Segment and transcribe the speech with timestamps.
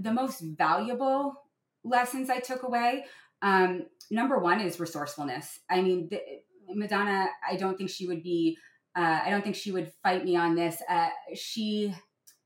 [0.00, 1.34] the most valuable
[1.84, 3.04] lessons I took away,
[3.42, 5.60] um, number one is resourcefulness.
[5.68, 6.20] I mean, the,
[6.74, 8.56] Madonna, I don't think she would be.
[8.96, 10.82] Uh, I don't think she would fight me on this.
[10.88, 11.94] Uh, she,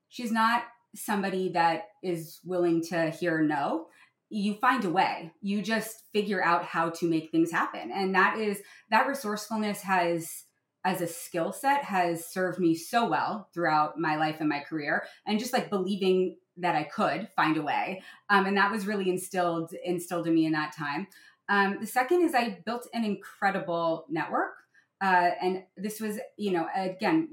[0.09, 0.64] she's not
[0.95, 3.86] somebody that is willing to hear no
[4.30, 8.39] you find a way you just figure out how to make things happen and that
[8.39, 8.61] is
[8.91, 10.45] that resourcefulness has
[10.84, 15.05] as a skill set has served me so well throughout my life and my career
[15.27, 19.09] and just like believing that i could find a way um, and that was really
[19.11, 21.06] instilled instilled in me in that time
[21.48, 24.55] um, the second is i built an incredible network
[25.02, 27.29] uh, and this was you know again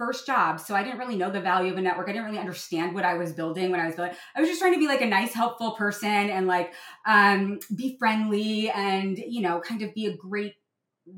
[0.00, 0.58] first job.
[0.58, 2.08] So I didn't really know the value of a network.
[2.08, 4.14] I didn't really understand what I was building when I was building.
[4.34, 6.72] I was just trying to be like a nice, helpful person and like
[7.06, 10.54] um, be friendly and, you know, kind of be a great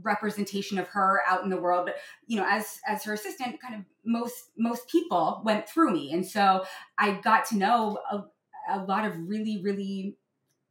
[0.02, 1.96] representation of her out in the world but
[2.26, 6.26] you know as as her assistant kind of most most people went through me and
[6.26, 6.64] so
[6.98, 8.24] i got to know a,
[8.70, 10.16] a lot of really really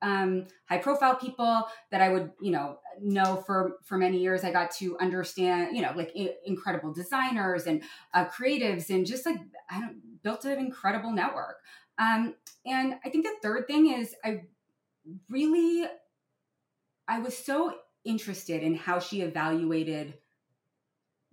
[0.02, 4.44] um, high profile people that I would, you know, know for for many years.
[4.44, 9.26] I got to understand, you know, like I- incredible designers and uh, creatives, and just
[9.26, 9.38] like
[9.70, 11.58] I don't, built an incredible network.
[11.98, 12.36] Um,
[12.66, 14.44] and I think the third thing is I
[15.30, 15.88] really,
[17.08, 17.74] I was so
[18.06, 20.16] interested in how she evaluated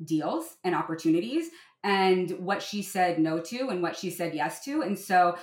[0.04, 1.48] deals and opportunities
[1.82, 4.82] and what she said no to and what she said yes to.
[4.82, 5.36] And so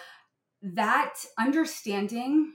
[0.61, 2.53] that understanding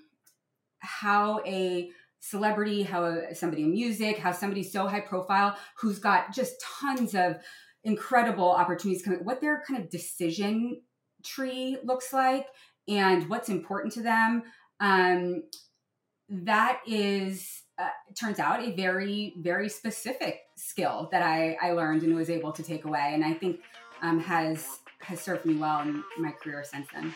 [0.80, 6.62] how a celebrity, how somebody in music, how somebody so high profile who's got just
[6.80, 7.36] tons of
[7.84, 10.82] incredible opportunities coming, what their kind of decision
[11.24, 12.46] tree looks like
[12.88, 14.42] and what's important to them.
[14.80, 15.44] Um,
[16.28, 22.14] that is uh, turns out a very very specific skill that I, I learned and
[22.14, 23.60] was able to take away and i think
[24.02, 27.14] um, has has served me well in my career since then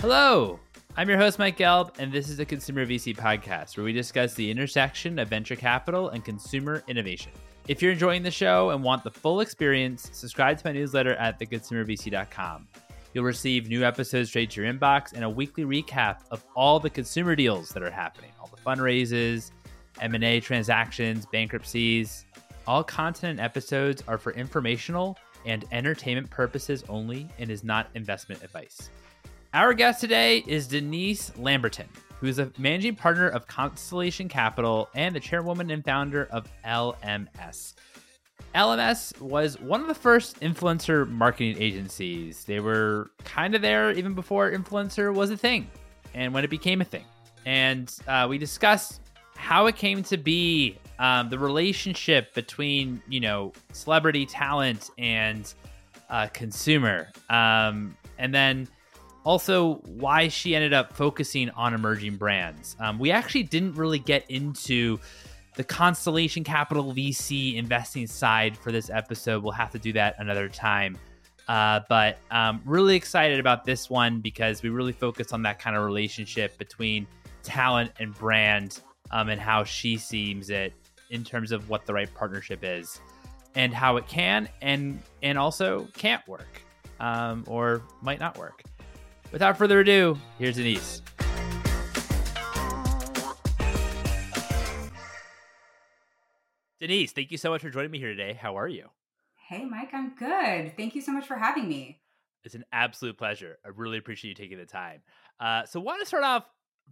[0.00, 0.60] hello
[0.96, 4.34] I'm your host, Mike Gelb, and this is the Consumer VC podcast where we discuss
[4.34, 7.30] the intersection of venture capital and consumer innovation.
[7.68, 11.38] If you're enjoying the show and want the full experience, subscribe to my newsletter at
[11.38, 12.66] theconsumervc.com.
[13.12, 16.90] You'll receive new episodes straight to your inbox and a weekly recap of all the
[16.90, 19.50] consumer deals that are happening, all the fundraises,
[20.00, 22.24] M&A transactions, bankruptcies.
[22.66, 28.44] All content and episodes are for informational and entertainment purposes only and is not investment
[28.44, 28.90] advice.
[29.54, 31.88] Our guest today is Denise Lambertson,
[32.20, 37.74] who is a managing partner of Constellation Capital and the chairwoman and founder of LMS.
[38.54, 42.44] LMS was one of the first influencer marketing agencies.
[42.44, 45.70] They were kind of there even before influencer was a thing
[46.14, 47.04] and when it became a thing.
[47.46, 49.00] And uh, we discussed
[49.36, 55.52] how it came to be, um, the relationship between, you know, celebrity talent and
[56.10, 57.08] uh, consumer.
[57.30, 58.68] Um, and then
[59.24, 62.76] also why she ended up focusing on emerging brands.
[62.80, 64.98] Um, we actually didn't really get into
[65.56, 69.42] the Constellation Capital VC investing side for this episode.
[69.42, 70.96] We'll have to do that another time.
[71.48, 75.76] Uh, but um, really excited about this one because we really focus on that kind
[75.76, 77.06] of relationship between
[77.42, 80.72] talent and brand um, and how she sees it
[81.10, 83.00] in terms of what the right partnership is
[83.56, 86.62] and how it can and and also can't work
[87.00, 88.62] um, or might not work.
[89.32, 91.02] Without further ado, here's Denise.
[96.80, 98.32] Denise, thank you so much for joining me here today.
[98.32, 98.86] How are you?
[99.48, 100.74] Hey, Mike, I'm good.
[100.78, 102.00] Thank you so much for having me.
[102.42, 103.58] It's an absolute pleasure.
[103.66, 105.02] I really appreciate you taking the time.
[105.38, 106.46] Uh, so, want to start off,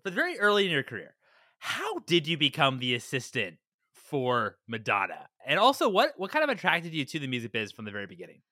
[0.05, 1.15] but very early in your career,
[1.59, 3.57] how did you become the assistant
[3.95, 5.31] for Madonna?
[5.47, 8.07] And also, what what kind of attracted you to the music biz from the very
[8.07, 8.43] beginning?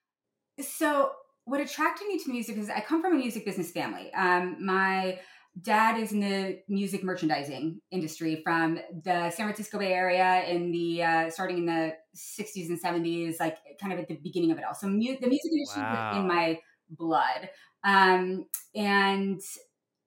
[0.59, 1.11] So,
[1.45, 4.11] what attracted me to music is I come from a music business family.
[4.15, 5.19] Um, my
[5.62, 11.03] dad is in the music merchandising industry from the San Francisco Bay Area in the
[11.03, 14.65] uh, starting in the 60s and 70s, like kind of at the beginning of it
[14.65, 14.75] all.
[14.75, 16.11] So mu- the music industry wow.
[16.11, 17.49] was in my blood.
[17.84, 19.41] Um, and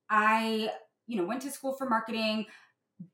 [0.10, 0.70] I,
[1.08, 2.46] you know, went to school for marketing,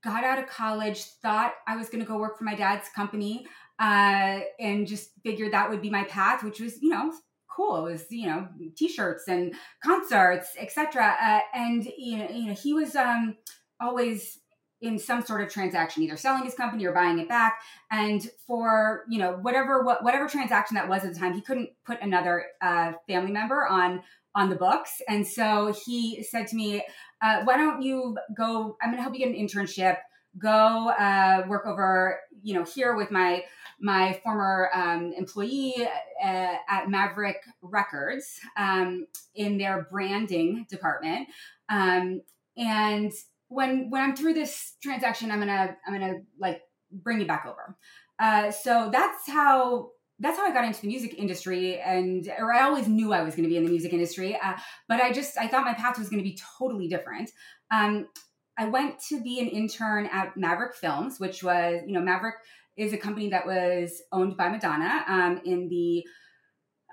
[0.04, 3.46] got out of college, thought I was going to go work for my dad's company,
[3.80, 7.14] uh, and just figured that would be my path, which was, you know,
[7.56, 7.86] cool.
[7.86, 9.54] It was you know t-shirts and
[9.84, 11.16] concerts, etc.
[11.22, 13.38] Uh, and you know, you know, he was um,
[13.80, 14.40] always
[14.82, 17.60] in some sort of transaction, either selling his company or buying it back.
[17.92, 21.70] And for you know whatever what whatever transaction that was at the time, he couldn't
[21.86, 24.04] put another uh, family member on
[24.34, 25.02] on the books.
[25.08, 26.84] And so he said to me,
[27.22, 28.78] uh, "Why don't you go?
[28.82, 29.98] I'm going to help you get an internship."
[30.38, 33.44] Go uh, work over, you know, here with my
[33.80, 35.76] my former um, employee
[36.24, 39.06] uh, at Maverick Records um,
[39.36, 41.28] in their branding department.
[41.70, 42.22] Um,
[42.58, 43.12] and
[43.50, 46.62] when when I'm through this transaction, I'm gonna I'm gonna like
[46.92, 47.78] bring you back over.
[48.20, 49.90] Uh, so that's how
[50.20, 53.36] that's how I got into the music industry, and or I always knew I was
[53.36, 54.54] going to be in the music industry, uh,
[54.88, 57.32] but I just I thought my path was going to be totally different.
[57.72, 58.08] Um,
[58.58, 62.36] I went to be an intern at Maverick Films, which was you know Maverick
[62.78, 66.04] is a company that was owned by Madonna um, in the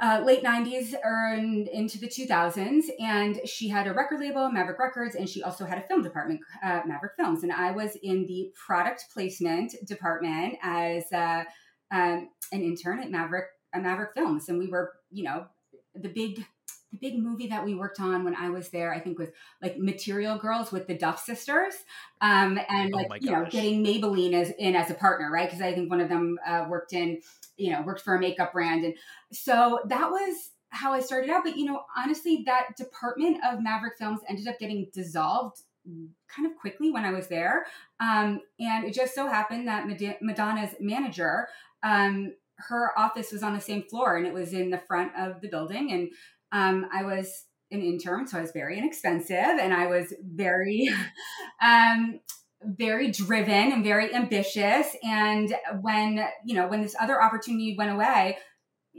[0.00, 2.85] uh, late 90s and into the 2000s.
[2.99, 6.41] And she had a record label, Maverick Records, and she also had a film department,
[6.64, 7.43] uh, Maverick Films.
[7.43, 11.44] And I was in the product placement department as uh,
[11.93, 14.49] um, an intern at Maverick, Maverick Films.
[14.49, 15.47] And we were, you know,
[15.94, 16.44] the big
[16.93, 19.31] the big movie that we worked on when I was there, I think was
[19.62, 21.75] like Material Girls with the Duff sisters,
[22.21, 25.49] um, and oh like oh you know getting Maybelline as in as a partner, right?
[25.49, 27.21] Because I think one of them uh, worked in
[27.56, 28.94] you know worked for a makeup brand, and
[29.33, 31.44] so that was how I started out.
[31.44, 36.56] But you know, honestly, that department of Maverick Films ended up getting dissolved kind of
[36.56, 37.67] quickly when I was there,
[38.00, 39.87] um, and it just so happened that
[40.21, 41.49] Madonna's manager.
[41.83, 42.35] Um,
[42.69, 45.49] her office was on the same floor and it was in the front of the
[45.49, 46.11] building and
[46.52, 50.90] um, I was an intern, so I was very inexpensive and I was very,
[51.62, 52.20] um,
[52.62, 54.94] very driven and very ambitious.
[55.02, 58.38] And when, you know, when this other opportunity went away,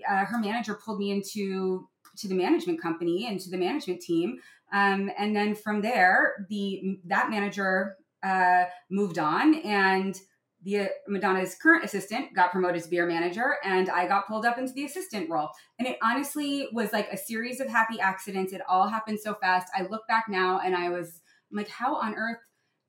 [0.09, 4.37] uh, her manager pulled me into to the management company and to the management team.
[4.71, 10.19] Um, and then from there, the that manager uh, moved on and
[10.63, 14.73] the Madonna's current assistant got promoted to beer manager, and I got pulled up into
[14.73, 15.49] the assistant role.
[15.77, 18.53] And it honestly was like a series of happy accidents.
[18.53, 19.67] It all happened so fast.
[19.77, 21.21] I look back now, and I was
[21.51, 22.39] I'm like, how on earth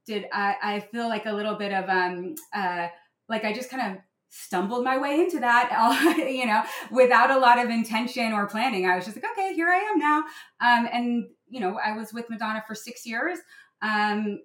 [0.07, 0.57] did I?
[0.63, 2.89] I feel like a little bit of um, uh,
[3.29, 7.63] like I just kind of stumbled my way into that, you know, without a lot
[7.63, 8.87] of intention or planning.
[8.87, 10.19] I was just like, okay, here I am now.
[10.61, 13.39] Um, and you know, I was with Madonna for six years.
[13.83, 14.41] Um,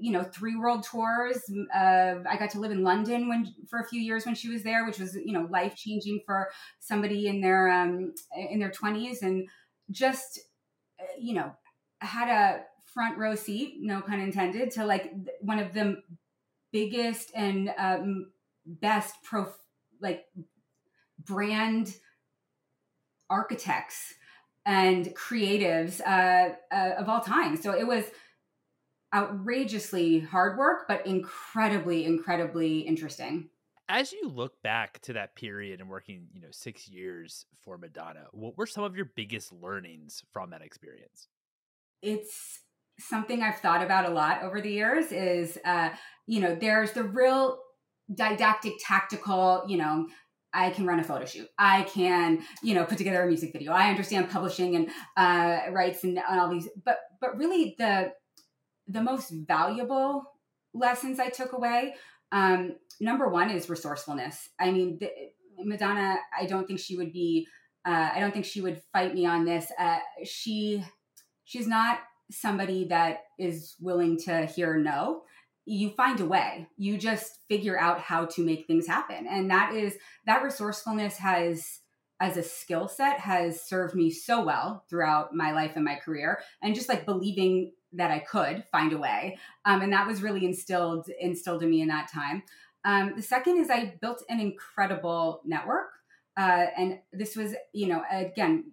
[0.00, 3.86] you know three world tours uh, i got to live in london when for a
[3.86, 6.48] few years when she was there which was you know life changing for
[6.80, 8.12] somebody in their um
[8.50, 9.48] in their 20s and
[9.90, 10.40] just
[11.00, 11.52] uh, you know
[12.00, 16.02] had a front row seat no pun intended to like one of the
[16.72, 18.30] biggest and um,
[18.66, 19.46] best pro
[20.00, 20.26] like
[21.18, 21.94] brand
[23.30, 24.14] architects
[24.64, 27.56] and creatives uh, uh, of all time.
[27.56, 28.04] So it was
[29.14, 33.48] outrageously hard work, but incredibly, incredibly interesting.
[33.88, 38.26] As you look back to that period and working, you know, six years for Madonna,
[38.32, 41.28] what were some of your biggest learnings from that experience?
[42.02, 42.60] It's
[42.98, 45.90] something I've thought about a lot over the years is, uh,
[46.26, 47.60] you know, there's the real
[48.14, 50.08] didactic, tactical, you know,
[50.52, 51.48] I can run a photo shoot.
[51.58, 53.72] I can, you know, put together a music video.
[53.72, 58.12] I understand publishing and uh, rights and, and all these, but but really the
[58.88, 60.24] the most valuable
[60.74, 61.94] lessons I took away,
[62.32, 64.48] um, number one is resourcefulness.
[64.58, 65.10] I mean, the,
[65.58, 67.46] Madonna, I don't think she would be,
[67.86, 69.70] uh, I don't think she would fight me on this.
[69.78, 70.84] Uh, she,
[71.44, 72.00] she's not
[72.30, 75.22] somebody that is willing to hear no.
[75.64, 76.68] You find a way.
[76.76, 81.80] You just figure out how to make things happen, and that is that resourcefulness has
[82.20, 86.40] as a skill set has served me so well throughout my life and my career
[86.62, 89.38] and just like believing that I could find a way.
[89.64, 92.42] Um, and that was really instilled instilled in me in that time.
[92.84, 95.90] Um, the second is I built an incredible network.
[96.36, 98.72] Uh, and this was, you know, again,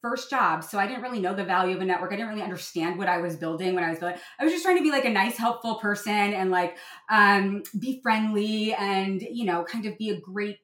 [0.00, 0.64] first job.
[0.64, 2.12] So I didn't really know the value of a network.
[2.12, 4.18] I didn't really understand what I was building when I was building.
[4.38, 6.76] I was just trying to be like a nice, helpful person and like
[7.08, 10.58] um, be friendly and, you know, kind of be a great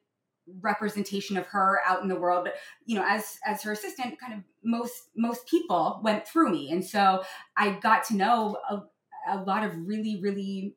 [0.61, 4.33] representation of her out in the world but you know as as her assistant kind
[4.33, 7.23] of most most people went through me and so
[7.57, 8.81] i got to know a,
[9.29, 10.75] a lot of really really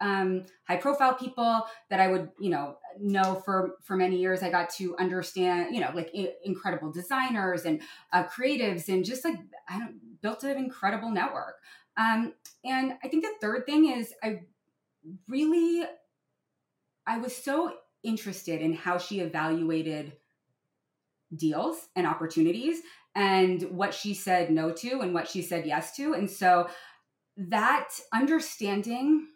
[0.00, 4.42] um, high profile people that I would, you know, know for for many years.
[4.42, 7.82] I got to understand, you know, like I- incredible designers and
[8.12, 11.56] uh, creatives, and just like I don't, built an incredible network.
[11.96, 12.34] Um,
[12.64, 14.42] and I think the third thing is I
[15.28, 15.84] really,
[17.06, 17.72] I was so
[18.04, 20.12] interested in how she evaluated
[21.36, 22.80] deals and opportunities
[23.14, 26.14] and what she said no to and what she said yes to.
[26.14, 26.68] And so
[27.36, 29.26] that understanding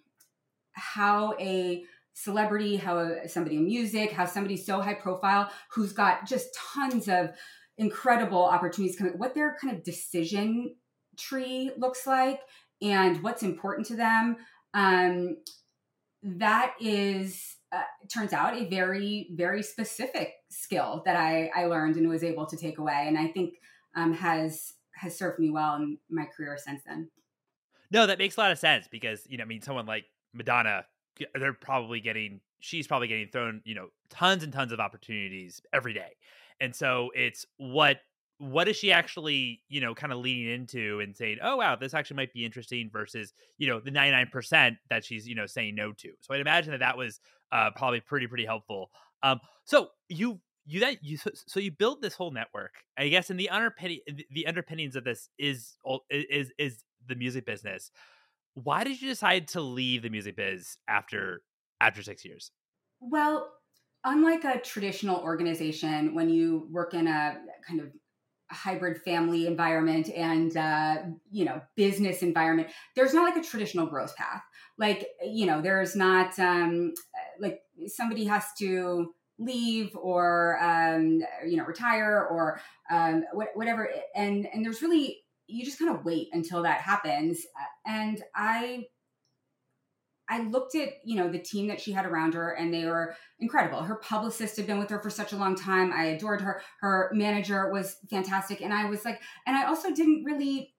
[0.73, 6.49] how a celebrity, how somebody in music, how somebody so high profile who's got just
[6.75, 7.31] tons of
[7.79, 10.75] incredible opportunities coming, what their kind of decision
[11.19, 12.41] tree looks like
[12.81, 14.37] and what's important to them.
[14.75, 15.37] Um,
[16.23, 22.09] that is uh, turns out a very very specific skill that I, I learned and
[22.09, 23.55] was able to take away and i think
[23.95, 27.11] um, has has served me well in my career since then.
[27.91, 30.85] No that makes a lot of sense because you know i mean someone like madonna
[31.35, 35.93] they're probably getting she's probably getting thrown you know tons and tons of opportunities every
[35.93, 36.17] day.
[36.61, 37.99] And so it's what
[38.39, 41.95] what is she actually you know kind of leaning into and saying oh wow this
[41.95, 45.93] actually might be interesting versus you know the 99% that she's you know saying no
[45.93, 46.13] to.
[46.21, 47.21] So i'd imagine that that was
[47.53, 48.91] uh, probably pretty pretty helpful.
[49.23, 53.37] Um so you you that you so you build this whole network i guess in
[53.37, 53.99] the underpinning
[54.31, 55.77] the underpinnings of this is
[56.09, 57.91] is is the music business.
[58.55, 61.43] Why did you decide to leave the music biz after
[61.81, 62.51] after six years?
[63.01, 63.51] Well
[64.05, 67.87] unlike a traditional organization when you work in a kind of
[68.53, 70.97] hybrid family environment and uh,
[71.31, 74.43] you know business environment there's not like a traditional growth path.
[74.79, 76.95] Like you know there's not um,
[77.41, 84.65] like somebody has to leave or um, you know retire or um, whatever and and
[84.65, 85.19] there's really
[85.49, 87.45] you just kind of wait until that happens.
[87.87, 88.85] And i
[90.33, 93.15] I looked at, you know, the team that she had around her and they were
[93.39, 93.83] incredible.
[93.83, 95.93] Her publicist had been with her for such a long time.
[95.93, 96.63] I adored her.
[96.81, 98.63] Her manager was fantastic.
[98.63, 100.73] And I was like, and I also didn't really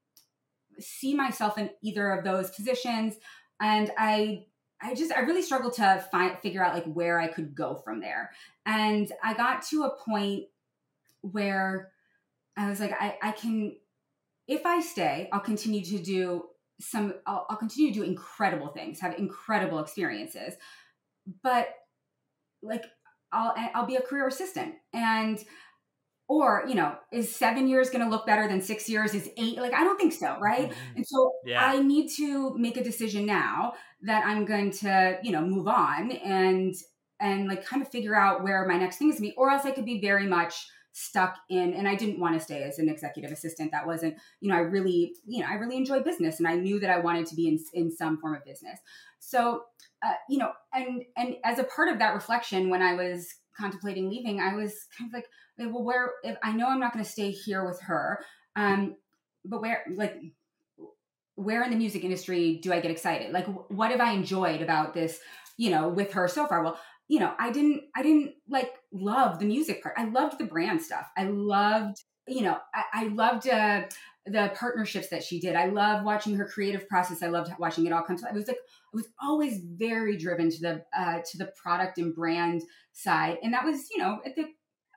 [0.80, 3.14] see myself in either of those positions.
[3.62, 4.46] And I
[4.82, 8.02] I just I really struggled to find figure out like where I could go from
[8.02, 8.32] there.
[8.66, 10.46] And I got to a point
[11.22, 11.92] where
[12.58, 13.76] I was like, I, I can
[14.48, 16.46] if I stay, I'll continue to do
[16.84, 20.56] some I'll, I'll continue to do incredible things have incredible experiences
[21.42, 21.70] but
[22.62, 22.86] like
[23.32, 25.44] i'll i'll be a career assistant and
[26.28, 29.58] or you know is seven years going to look better than six years is eight
[29.58, 30.96] like i don't think so right mm-hmm.
[30.96, 31.66] and so yeah.
[31.66, 36.12] i need to make a decision now that i'm going to you know move on
[36.12, 36.74] and
[37.20, 39.50] and like kind of figure out where my next thing is going to be or
[39.50, 42.80] else i could be very much stuck in and I didn't want to stay as
[42.80, 43.72] an executive assistant.
[43.72, 46.80] That wasn't, you know, I really, you know, I really enjoy business and I knew
[46.80, 48.80] that I wanted to be in, in some form of business.
[49.20, 49.64] So,
[50.06, 54.10] uh, you know, and and as a part of that reflection when I was contemplating
[54.10, 57.12] leaving, I was kind of like, well, where if I know I'm not going to
[57.12, 58.20] stay here with her,
[58.56, 58.96] um,
[59.46, 60.22] but where like
[61.36, 63.32] where in the music industry do I get excited?
[63.32, 65.20] Like, what have I enjoyed about this,
[65.58, 66.64] you know, with her so far?
[66.64, 69.96] Well, you know, I didn't, I didn't like love the music part.
[69.98, 71.10] I loved the brand stuff.
[71.18, 71.98] I loved,
[72.28, 73.84] you know, I, I loved uh,
[74.26, 75.56] the partnerships that she did.
[75.56, 77.22] I love watching her creative process.
[77.22, 78.30] I loved watching it all come to.
[78.30, 82.16] I was like, I was always very driven to the uh, to the product and
[82.16, 82.62] brand
[82.94, 84.46] side, and that was, you know, at the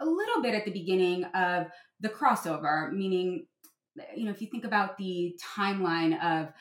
[0.00, 1.68] a little bit at the beginning of
[2.00, 3.46] the crossover, meaning,
[4.14, 6.52] you know, if you think about the timeline of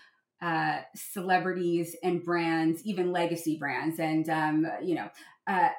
[0.42, 5.10] uh, celebrities and brands, even legacy brands, and um, you know,
[5.48, 5.70] uh,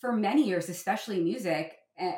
[0.00, 2.12] for many years, especially music, uh,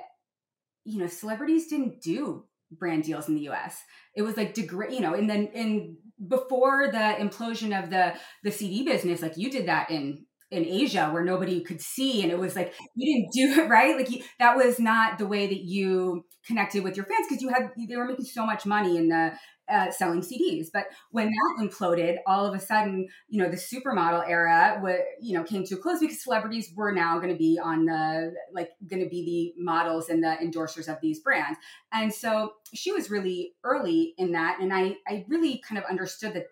[0.85, 3.79] you know, celebrities didn't do brand deals in the U.S.
[4.17, 5.97] It was like degrade, you know, and then in
[6.29, 11.09] before the implosion of the the CD business, like you did that in in Asia
[11.11, 13.97] where nobody could see, and it was like you didn't do it right.
[13.97, 17.49] Like you, that was not the way that you connected with your fans because you
[17.49, 19.33] had they were making so much money in the
[19.71, 20.66] uh, selling CDs.
[20.73, 25.37] But when that imploded, all of a sudden, you know, the supermodel era, w- you
[25.37, 28.71] know, came to a close because celebrities were now going to be on the like
[28.88, 31.59] going to be the models and the endorsers of these brands.
[31.92, 36.35] And so she was really early in that, and I I really kind of understood
[36.35, 36.47] that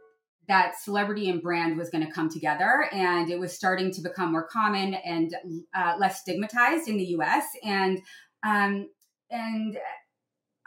[0.49, 4.33] that celebrity and brand was going to come together and it was starting to become
[4.33, 5.33] more common and
[5.75, 8.01] uh, less stigmatized in the us and
[8.43, 8.89] um,
[9.31, 9.79] and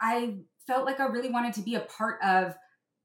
[0.00, 0.34] i
[0.66, 2.54] felt like I really wanted to be a part of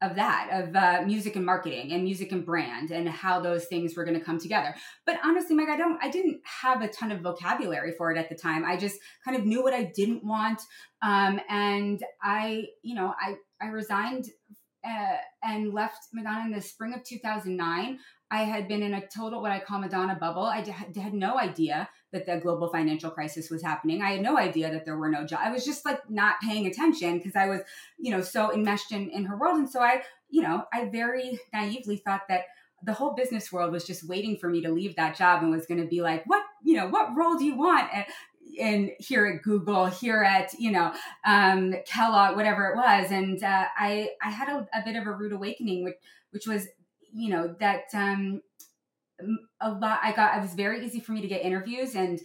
[0.01, 3.95] of that of uh, music and marketing and music and brand and how those things
[3.95, 4.73] were going to come together.
[5.05, 8.29] But honestly mike i don't i didn't have a ton of vocabulary for it at
[8.29, 8.63] the time.
[8.65, 10.61] I just kind of knew what i didn't want
[11.01, 14.25] um, and i you know i i resigned
[14.85, 17.99] uh, and left madonna in the spring of 2009
[18.31, 20.43] i had been in a total what i call madonna bubble.
[20.43, 24.01] I d- had no idea that the global financial crisis was happening.
[24.01, 25.43] I had no idea that there were no jobs.
[25.45, 27.61] I was just like not paying attention because I was,
[27.97, 29.57] you know, so enmeshed in, in her world.
[29.57, 32.45] And so I, you know, I very naively thought that
[32.83, 35.65] the whole business world was just waiting for me to leave that job and was
[35.65, 37.89] going to be like, what, you know, what role do you want?
[37.93, 38.05] And,
[38.99, 40.91] here at Google, here at you know
[41.23, 45.13] um, Kellogg, whatever it was, and uh, I I had a, a, bit of a
[45.13, 45.95] rude awakening, which
[46.31, 46.67] which was
[47.13, 48.41] you know that um,
[49.61, 52.19] a lot i got it was very easy for me to get interviews and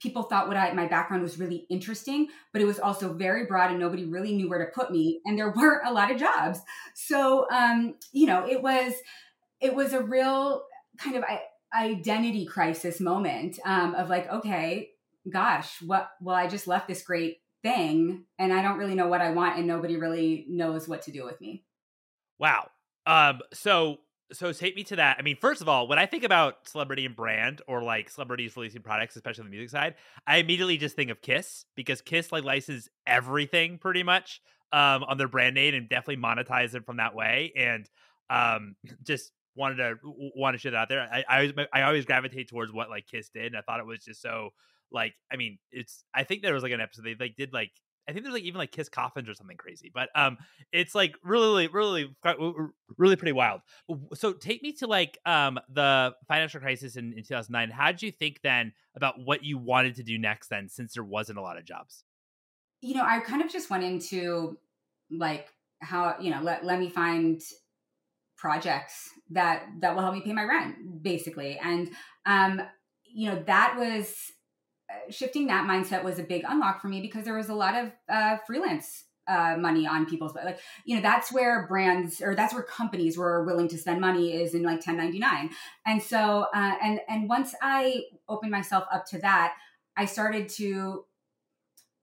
[0.00, 3.70] people thought what i my background was really interesting but it was also very broad
[3.70, 6.60] and nobody really knew where to put me and there weren't a lot of jobs
[6.94, 8.92] so um you know it was
[9.60, 10.62] it was a real
[10.98, 11.24] kind of
[11.74, 14.90] identity crisis moment um, of like, okay,
[15.30, 16.10] gosh, what?
[16.20, 19.58] Well, I just left this great thing, and I don't really know what I want,
[19.58, 21.64] and nobody really knows what to do with me.
[22.38, 22.70] Wow.
[23.06, 23.40] Um.
[23.52, 23.98] So
[24.32, 25.16] so take me to that.
[25.18, 28.56] I mean, first of all, when I think about celebrity and brand or like celebrities
[28.56, 29.94] releasing products, especially on the music side,
[30.26, 35.16] I immediately just think of Kiss because Kiss like licenses everything pretty much um on
[35.16, 37.52] their brand name and definitely monetize it from that way.
[37.56, 37.88] And
[38.28, 41.00] um just wanted to want to shit out there.
[41.00, 43.86] I, I always I always gravitate towards what like Kiss did, and I thought it
[43.86, 44.50] was just so
[44.90, 47.72] like I mean it's I think there was like an episode they like did like
[48.08, 50.38] I think there's like even like Kiss coffins or something crazy, but um,
[50.72, 52.16] it's like really, really,
[52.96, 53.60] really pretty wild.
[54.14, 57.70] So take me to like um the financial crisis in, in 2009.
[57.70, 61.04] How did you think then about what you wanted to do next then, since there
[61.04, 62.04] wasn't a lot of jobs?
[62.80, 64.56] You know, I kind of just went into
[65.10, 65.48] like
[65.80, 67.40] how you know let let me find
[68.36, 71.90] projects that that will help me pay my rent basically and
[72.26, 72.60] um
[73.04, 74.14] you know that was
[75.10, 77.90] shifting that mindset was a big unlock for me because there was a lot of
[78.08, 82.54] uh, freelance uh, money on people's but like you know that's where brands or that's
[82.54, 85.50] where companies were willing to spend money is in like 1099
[85.84, 89.52] and so uh, and and once i opened myself up to that
[89.98, 91.04] i started to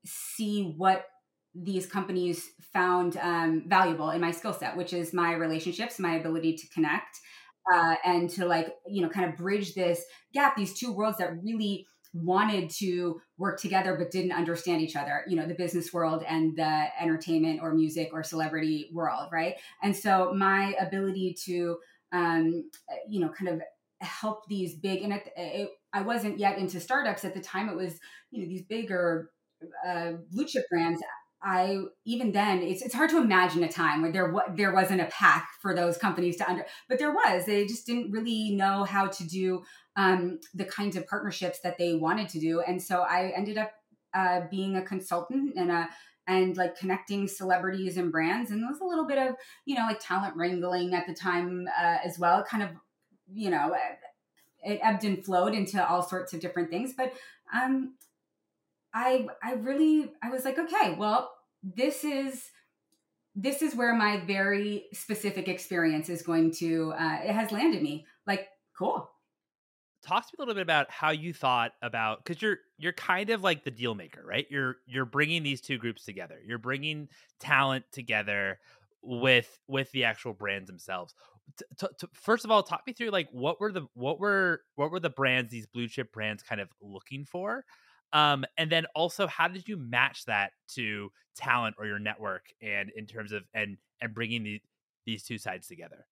[0.05, 1.07] see what
[1.55, 6.57] these companies found um, valuable in my skill set, which is my relationships, my ability
[6.57, 7.19] to connect,
[7.73, 11.31] uh, and to like you know kind of bridge this gap, these two worlds that
[11.41, 16.23] really wanted to work together but didn't understand each other you know the business world
[16.27, 21.77] and the entertainment or music or celebrity world right and so my ability to
[22.13, 22.69] um,
[23.09, 23.61] you know kind of
[23.99, 27.75] help these big and it, it, i wasn't yet into startups at the time it
[27.75, 27.99] was
[28.31, 29.31] you know these bigger
[29.85, 31.01] uh, blue chip brands
[31.45, 35.05] I even then it's it's hard to imagine a time where there there wasn't a
[35.05, 37.45] path for those companies to under, but there was.
[37.45, 39.61] They just didn't really know how to do
[39.95, 43.71] um, the kinds of partnerships that they wanted to do, and so I ended up
[44.13, 45.89] uh, being a consultant and a
[46.27, 49.35] and like connecting celebrities and brands, and there was a little bit of
[49.65, 52.43] you know like talent wrangling at the time uh, as well.
[52.43, 52.69] Kind of
[53.33, 53.75] you know
[54.63, 57.13] it ebbed and flowed into all sorts of different things, but
[57.53, 57.95] um,
[58.93, 61.31] I I really I was like, okay, well,
[61.63, 62.49] this is
[63.35, 68.05] this is where my very specific experience is going to uh, it has landed me.
[68.25, 69.09] Like, cool.
[70.05, 73.29] Talk to me a little bit about how you thought about because you're you're kind
[73.31, 74.45] of like the deal maker, right?
[74.49, 76.39] You're you're bringing these two groups together.
[76.45, 78.59] You're bringing talent together
[79.01, 81.15] with with the actual brands themselves.
[81.57, 84.91] T- t- first of all, talk me through like what were the what were what
[84.91, 87.65] were the brands these blue chip brands kind of looking for
[88.13, 92.89] um, and then also, how did you match that to talent or your network, and
[92.95, 94.61] in terms of and and bringing the,
[95.05, 96.05] these two sides together?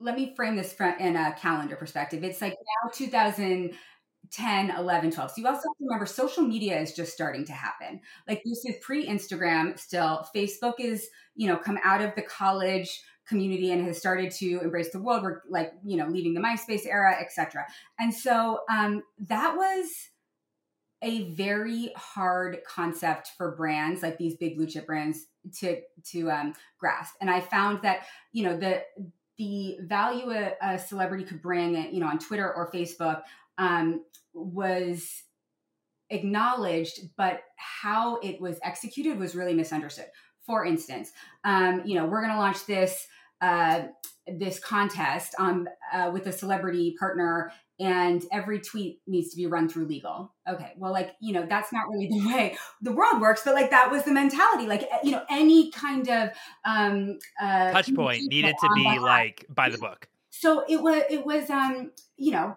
[0.00, 2.22] Let me frame this in a calendar perspective.
[2.22, 5.30] It's like now 2010, 11, 12.
[5.30, 8.00] So you also have to remember social media is just starting to happen.
[8.28, 10.26] Like this is pre-Instagram still.
[10.34, 14.90] Facebook is, you know, come out of the college community and has started to embrace
[14.90, 15.22] the world.
[15.22, 17.66] We're like, you know, leaving the MySpace era, etc.
[17.98, 20.08] And so um, that was
[21.02, 25.26] a very hard concept for brands like these big blue chip brands
[25.60, 27.14] to to um, grasp.
[27.20, 28.82] And I found that you know the
[29.38, 33.22] the value a, a celebrity could bring, you know, on Twitter or Facebook
[33.56, 35.22] um, was
[36.10, 40.06] acknowledged, but how it was executed was really misunderstood.
[40.44, 41.12] For instance,
[41.44, 43.06] um, you know, we're going to launch this
[43.40, 43.82] uh,
[44.26, 49.86] this contest uh, with a celebrity partner and every tweet needs to be run through
[49.86, 50.34] legal.
[50.48, 53.70] Okay, well, like, you know, that's not really the way the world works, but like
[53.70, 54.66] that was the mentality.
[54.66, 56.30] Like, eh, you know, any kind of
[56.64, 60.08] um uh touch point needed to be like by the book.
[60.30, 62.56] So it was it was um, you know,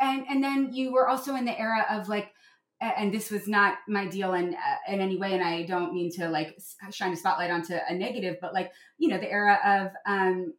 [0.00, 2.32] and and then you were also in the era of like
[2.80, 6.10] and this was not my deal in uh, in any way and i don't mean
[6.10, 6.58] to like
[6.90, 10.52] shine a spotlight onto a negative but like you know the era of um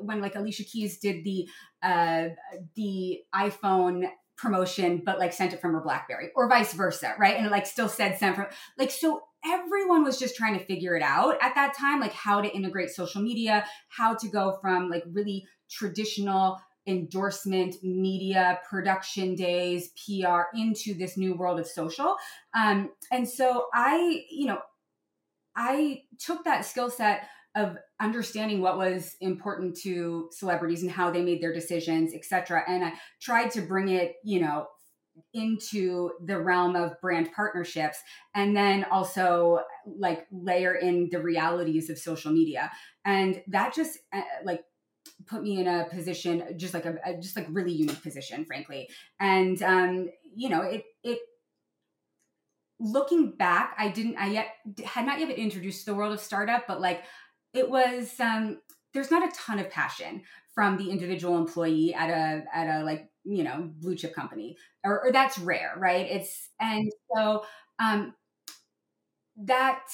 [0.00, 1.48] when like Alicia Keys did the
[1.84, 2.30] uh,
[2.74, 7.36] the iPhone promotion, but like sent it from her BlackBerry, or vice versa, right?
[7.36, 8.46] And it like still said sent from
[8.78, 9.22] like so.
[9.46, 12.88] Everyone was just trying to figure it out at that time, like how to integrate
[12.88, 20.94] social media, how to go from like really traditional endorsement media production days pr into
[20.94, 22.14] this new world of social
[22.54, 24.58] um, and so i you know
[25.56, 31.22] i took that skill set of understanding what was important to celebrities and how they
[31.22, 32.62] made their decisions, etc.
[32.66, 34.66] And I tried to bring it, you know,
[35.32, 37.98] into the realm of brand partnerships
[38.34, 42.70] and then also like layer in the realities of social media.
[43.04, 44.64] And that just uh, like
[45.26, 48.88] put me in a position, just like a, a just like really unique position, frankly.
[49.20, 51.20] And um, you know, it it
[52.80, 54.46] looking back, I didn't, I yet
[54.84, 57.04] had not yet been introduced to the world of startup, but like
[57.54, 58.60] it was, um,
[58.92, 60.22] there's not a ton of passion
[60.54, 65.06] from the individual employee at a, at a like, you know, blue chip company or,
[65.06, 66.06] or that's rare, right?
[66.10, 67.44] It's, and so,
[67.82, 68.14] um,
[69.36, 69.84] that,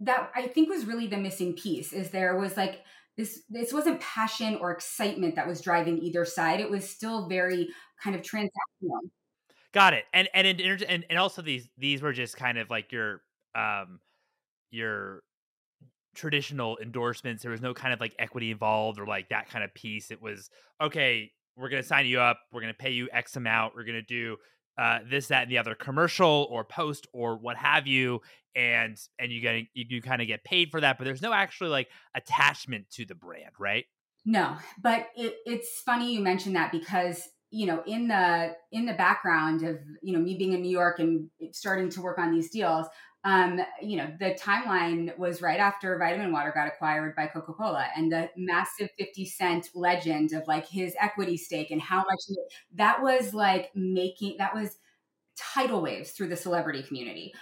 [0.00, 2.82] that I think was really the missing piece is there was like,
[3.18, 6.60] this this wasn't passion or excitement that was driving either side.
[6.60, 7.68] It was still very
[8.02, 9.00] kind of transactional.
[9.72, 10.04] Got it.
[10.14, 13.20] And and and and also these these were just kind of like your
[13.54, 14.00] um
[14.70, 15.22] your
[16.14, 17.42] traditional endorsements.
[17.42, 20.10] There was no kind of like equity involved or like that kind of piece.
[20.10, 21.30] It was okay.
[21.56, 22.40] We're gonna sign you up.
[22.52, 23.74] We're gonna pay you X amount.
[23.74, 24.36] We're gonna do
[24.78, 28.20] uh, this, that, and the other commercial or post or what have you,
[28.54, 30.98] and and you get you, you kind of get paid for that.
[30.98, 33.84] But there's no actually like attachment to the brand, right?
[34.24, 38.94] No, but it, it's funny you mentioned that because you know in the in the
[38.94, 42.50] background of you know me being in new york and starting to work on these
[42.50, 42.86] deals
[43.24, 48.10] um, you know the timeline was right after vitamin water got acquired by coca-cola and
[48.10, 52.20] the massive 50 cent legend of like his equity stake and how much
[52.74, 54.78] that was like making that was
[55.36, 57.32] tidal waves through the celebrity community.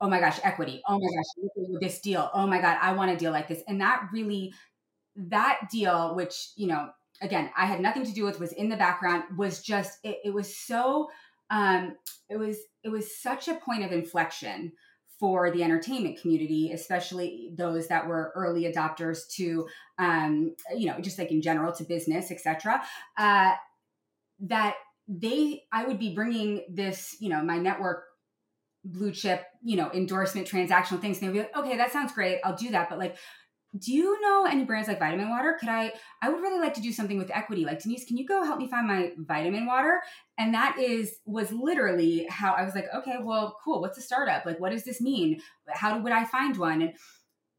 [0.00, 0.82] Oh my gosh equity.
[0.88, 2.30] Oh my gosh this deal.
[2.34, 3.62] Oh my god i want a deal like this.
[3.68, 4.52] And that really
[5.16, 6.90] that deal which you know
[7.22, 10.34] again i had nothing to do with was in the background was just it, it
[10.34, 11.08] was so
[11.50, 11.96] um
[12.28, 14.72] it was it was such a point of inflection
[15.18, 19.66] for the entertainment community especially those that were early adopters to
[19.98, 22.82] um you know just like in general to business etc
[23.18, 23.52] uh
[24.38, 24.74] that
[25.08, 28.04] they i would be bringing this you know my network
[28.86, 32.38] blue chip you know endorsement transactional things and they'd be like okay that sounds great.
[32.44, 32.88] I'll do that.
[32.88, 33.16] But like
[33.78, 35.56] do you know any brands like vitamin water?
[35.58, 37.64] Could i i would really like to do something with equity.
[37.64, 40.00] Like denise can you go help me find my vitamin water?
[40.38, 44.44] And that is was literally how i was like okay well cool what's a startup?
[44.46, 45.40] Like what does this mean?
[45.68, 46.82] How would i find one?
[46.82, 46.92] And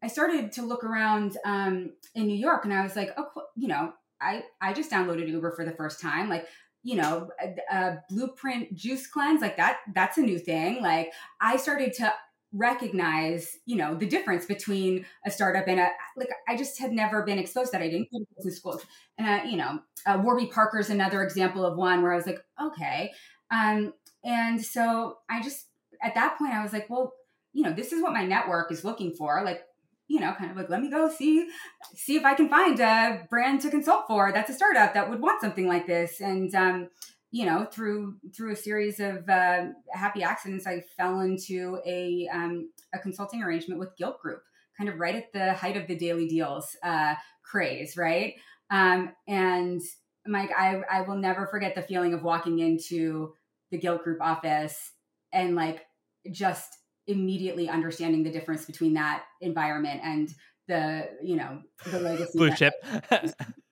[0.04, 3.68] i started to look around um, in new york and i was like oh you
[3.68, 6.48] know i i just downloaded uber for the first time like
[6.84, 10.82] you know a, a blueprint juice cleanse like that that's a new thing.
[10.82, 12.14] Like i started to
[12.54, 17.22] recognize you know the difference between a startup and a like i just had never
[17.24, 18.82] been exposed to that i didn't go to business school
[19.18, 22.44] and uh, you know uh, warby parker's another example of one where i was like
[22.62, 23.12] okay.
[23.52, 25.68] Um and so i just
[26.02, 27.14] at that point i was like well
[27.54, 29.64] you know this is what my network is looking for like
[30.08, 31.50] you know kind of like let me go see
[31.96, 35.22] see if i can find a brand to consult for that's a startup that would
[35.22, 36.22] want something like this.
[36.22, 36.90] And um
[37.32, 42.70] you know through through a series of uh, happy accidents i fell into a um,
[42.94, 44.42] a consulting arrangement with gilt group
[44.78, 48.36] kind of right at the height of the daily deals uh, craze right?
[48.70, 49.82] Um, and
[50.26, 53.34] mike I, I will never forget the feeling of walking into
[53.72, 54.92] the gilt group office
[55.34, 55.86] and like
[56.32, 60.30] just immediately understanding the difference between that environment and
[60.68, 62.74] the you know the legacy blue chip.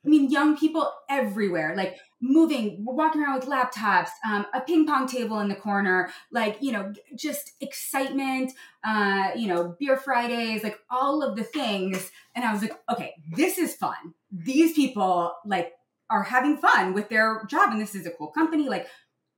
[0.06, 5.08] I mean young people everywhere like moving walking around with laptops um, a ping pong
[5.08, 8.52] table in the corner like you know just excitement
[8.84, 12.12] uh, you know beer fridays like all of the things.
[12.36, 14.14] And i was like okay this is fun.
[14.32, 15.74] These people like
[16.10, 18.70] are having fun with their job and this is a cool company.
[18.70, 18.88] Like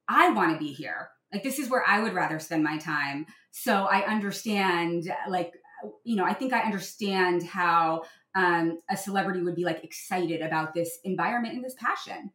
[0.08, 1.10] i want to be here.
[1.34, 3.26] Like this is where i would rather spend my time.
[3.52, 5.54] So i understand like
[6.04, 8.04] you know, I think I understand how
[8.36, 12.32] um, a celebrity would be like excited about this environment and this passion.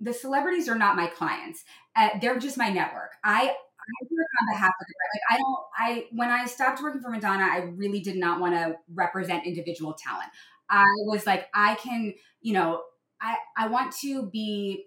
[0.00, 1.64] The celebrities are not my clients;
[1.96, 3.12] uh, they're just my network.
[3.24, 5.58] I I work on behalf of the Like I don't.
[5.76, 9.94] I when I stopped working for Madonna, I really did not want to represent individual
[9.94, 10.30] talent.
[10.70, 12.82] I was like, I can, you know,
[13.20, 14.86] I I want to be,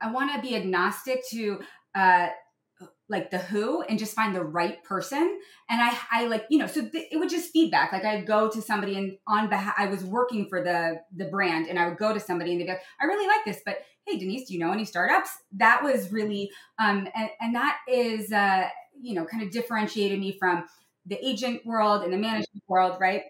[0.00, 1.60] I want to be agnostic to
[1.94, 2.28] uh,
[3.14, 5.38] like the who and just find the right person.
[5.70, 7.92] And i i like you know so th- it would just feedback.
[7.92, 11.68] Like i'd go to somebody and on behalf i was working for the the brand
[11.68, 13.78] and i would go to somebody and they'd be like i really like this but
[14.06, 15.30] hey denise do you know any startups?
[15.52, 18.68] That was really um and, and that is uh
[19.00, 20.64] you know kind of differentiated me from
[21.06, 23.22] the agent world and the management world right?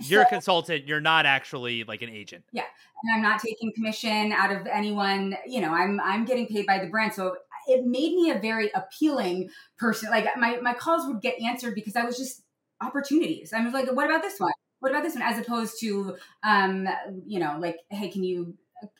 [0.00, 0.88] You're so, a consultant.
[0.88, 2.44] You're not actually like an agent.
[2.52, 2.64] Yeah.
[3.02, 5.36] And i'm not taking commission out of anyone.
[5.46, 7.14] You know i'm i'm getting paid by the brand.
[7.14, 10.10] So it made me a very appealing person.
[10.10, 12.42] Like my, my calls would get answered because I was just
[12.80, 13.52] opportunities.
[13.52, 14.52] I was like, what about this one?
[14.80, 15.22] What about this one?
[15.22, 16.86] As opposed to, um,
[17.26, 18.54] you know, like, hey, can you,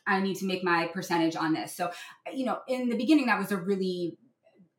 [0.07, 1.75] I need to make my percentage on this.
[1.75, 1.91] So,
[2.33, 4.17] you know, in the beginning, that was a really,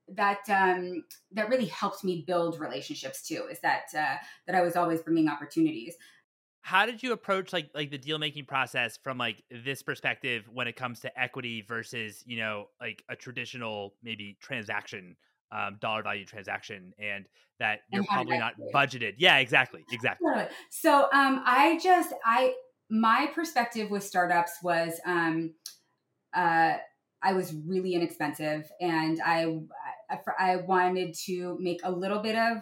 [0.09, 3.47] that um, that really helped me build relationships too.
[3.51, 5.97] Is that uh, that I was always bringing opportunities.
[6.67, 10.67] How did you approach like like the deal making process from like this perspective when
[10.67, 15.17] it comes to equity versus you know like a traditional maybe transaction
[15.53, 17.27] um, dollar value transaction and
[17.61, 19.15] that you're And probably not budgeted?
[19.17, 20.27] Yeah exactly exactly.
[20.71, 22.55] So um, I just I
[22.91, 25.55] my perspective with startups was um,
[26.35, 26.79] uh,
[27.23, 29.57] I was really inexpensive, and I,
[30.11, 32.59] I I wanted to make a little bit of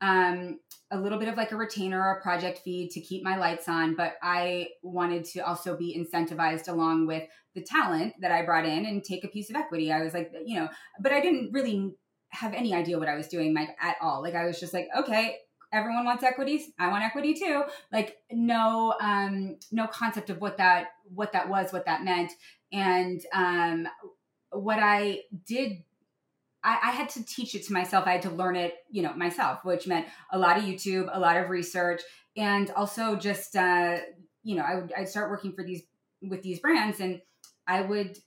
[0.00, 3.36] um, a little bit of like a retainer or a project fee to keep my
[3.36, 8.44] lights on, but I wanted to also be incentivized along with the talent that I
[8.44, 9.90] brought in and take a piece of equity.
[9.90, 10.68] I was like, you know,
[11.00, 11.94] but I didn't really
[12.28, 14.22] have any idea what I was doing like at all.
[14.22, 15.36] Like I was just like, okay,
[15.72, 16.70] everyone wants equities.
[16.78, 17.64] I want equity too.
[17.92, 22.32] Like no um no concept of what that what that was, what that meant.
[22.72, 23.88] And um
[24.50, 25.82] what I did
[26.66, 28.06] I, I had to teach it to myself.
[28.06, 31.20] I had to learn it, you know, myself, which meant a lot of YouTube, a
[31.20, 32.02] lot of research,
[32.36, 33.98] and also just, uh,
[34.42, 35.82] you know, I would I'd start working for these
[36.20, 37.20] with these brands, and
[37.68, 38.18] I would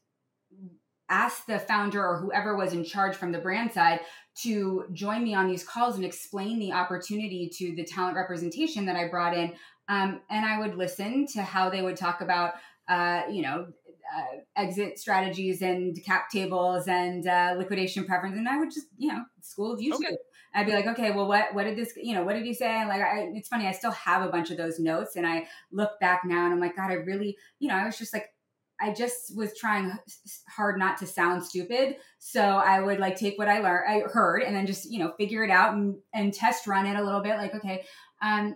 [1.10, 4.00] ask the founder or whoever was in charge from the brand side
[4.44, 8.96] to join me on these calls and explain the opportunity to the talent representation that
[8.96, 9.54] I brought in.
[9.90, 12.54] Um, and I would listen to how they would talk about,
[12.88, 13.68] uh, you know,
[14.16, 18.38] uh, exit strategies and cap tables and uh, liquidation preference.
[18.38, 19.96] And I would just, you know, school of YouTube.
[19.96, 20.18] Okay.
[20.54, 22.70] I'd be like, okay, well, what what did this, you know, what did he say?
[22.70, 25.48] And like, I, it's funny, I still have a bunch of those notes, and I
[25.72, 28.34] look back now, and I'm like, God, I really, you know, I was just like,
[28.82, 29.94] I just was trying
[30.50, 31.98] hard not to sound stupid.
[32.18, 35.14] So I would like take what I learned, I heard, and then just you know
[35.18, 37.38] figure it out and, and test run it a little bit.
[37.38, 37.84] Like okay,
[38.22, 38.56] um,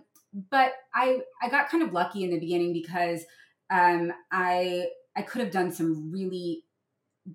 [0.50, 3.24] but I I got kind of lucky in the beginning because
[3.70, 6.64] um, I I could have done some really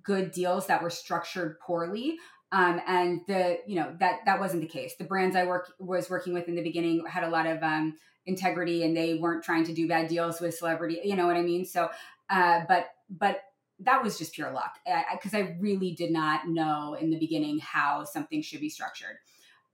[0.03, 2.17] good deals that were structured poorly.
[2.51, 4.95] Um, and the you know that that wasn't the case.
[4.97, 7.95] The brands I work was working with in the beginning had a lot of um,
[8.25, 10.99] integrity, and they weren't trying to do bad deals with celebrity.
[11.03, 11.63] You know what I mean?
[11.65, 11.89] So
[12.29, 13.41] uh, but but
[13.81, 14.75] that was just pure luck
[15.13, 18.69] because I, I, I really did not know in the beginning how something should be
[18.69, 19.17] structured.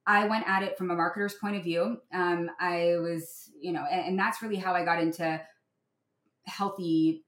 [0.08, 1.98] I went at it from a marketer's point of view.
[2.14, 5.42] Um, I was, you know, and, and that's really how I got into
[6.46, 7.25] healthy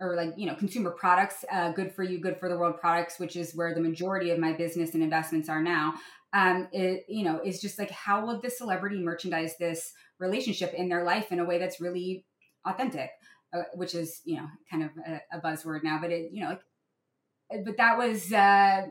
[0.00, 3.18] or like you know consumer products uh, good for you good for the world products
[3.18, 5.94] which is where the majority of my business and investments are now
[6.32, 10.88] um, it you know is just like how will the celebrity merchandise this relationship in
[10.88, 12.24] their life in a way that's really
[12.66, 13.10] authentic?
[13.54, 16.48] Uh, which is you know kind of a, a, buzzword now but it you know
[16.48, 18.84] like but that was uh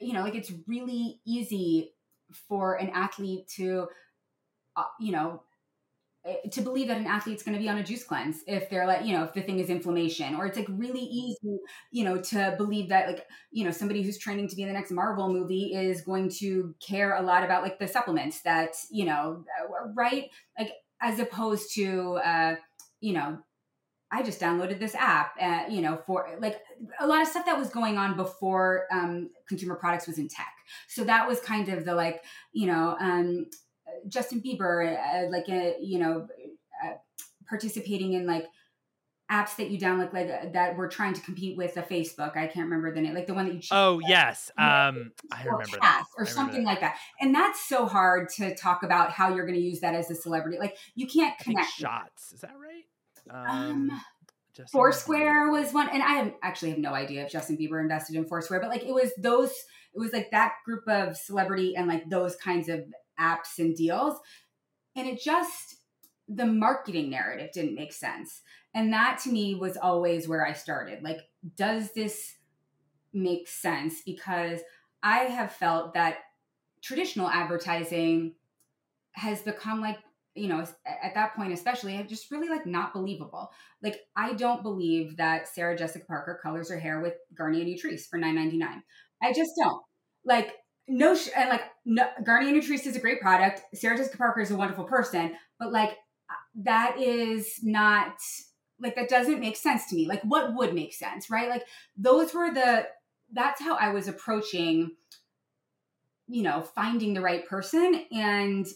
[0.00, 1.92] you know like it's really easy
[2.48, 3.86] for an athlete to
[4.76, 5.40] uh, you know
[6.50, 9.04] to believe that an athlete's going to be on a juice cleanse if they're like
[9.04, 11.58] you know if the thing is inflammation or it's like really easy
[11.90, 14.74] you know to believe that like you know somebody who's training to be in the
[14.74, 19.04] next marvel movie is going to care a lot about like the supplements that you
[19.04, 19.44] know
[19.94, 22.54] right like as opposed to uh
[23.00, 23.38] you know
[24.10, 26.60] I just downloaded this app, uh, you know, for like
[26.98, 30.52] a lot of stuff that was going on before um, consumer products was in tech.
[30.88, 33.46] So that was kind of the like, you know, um,
[34.06, 36.28] Justin Bieber, uh, like a, you know,
[36.84, 36.92] uh,
[37.48, 38.44] participating in like
[39.30, 42.36] apps that you download like uh, that were trying to compete with a Facebook.
[42.36, 43.60] I can't remember the name, like the one that you.
[43.70, 46.04] Oh yes, um, I remember that.
[46.16, 46.70] or something that.
[46.70, 46.96] like that.
[47.20, 50.14] And that's so hard to talk about how you're going to use that as a
[50.14, 50.58] celebrity.
[50.58, 52.32] Like you can't connect shots.
[52.32, 52.84] Is that right?
[53.30, 53.90] Um,
[54.72, 58.24] Foursquare was one, and I have, actually have no idea if Justin Bieber invested in
[58.24, 62.08] Foursquare, but like it was those, it was like that group of celebrity and like
[62.08, 62.84] those kinds of
[63.20, 64.18] apps and deals,
[64.96, 65.76] and it just
[66.28, 68.42] the marketing narrative didn't make sense,
[68.74, 71.02] and that to me was always where I started.
[71.02, 71.20] Like,
[71.56, 72.34] does this
[73.12, 74.02] make sense?
[74.04, 74.60] Because
[75.02, 76.18] I have felt that
[76.82, 78.34] traditional advertising
[79.12, 79.98] has become like
[80.34, 83.50] you know, at that point, especially, eh, just really like not believable.
[83.82, 88.18] Like, I don't believe that Sarah Jessica Parker colors her hair with Garnier Nutrisse for
[88.18, 88.84] nine ninety nine.
[89.20, 89.82] I just don't.
[90.24, 90.52] Like,
[90.88, 93.62] no, sh- and like, no, Garnier Nutrisse is a great product.
[93.74, 98.14] Sarah Jessica Parker is a wonderful person, but like, uh, that is not
[98.80, 100.06] like that doesn't make sense to me.
[100.06, 101.48] Like, what would make sense, right?
[101.48, 101.64] Like,
[101.96, 102.86] those were the.
[103.32, 104.92] That's how I was approaching.
[106.28, 108.66] You know, finding the right person and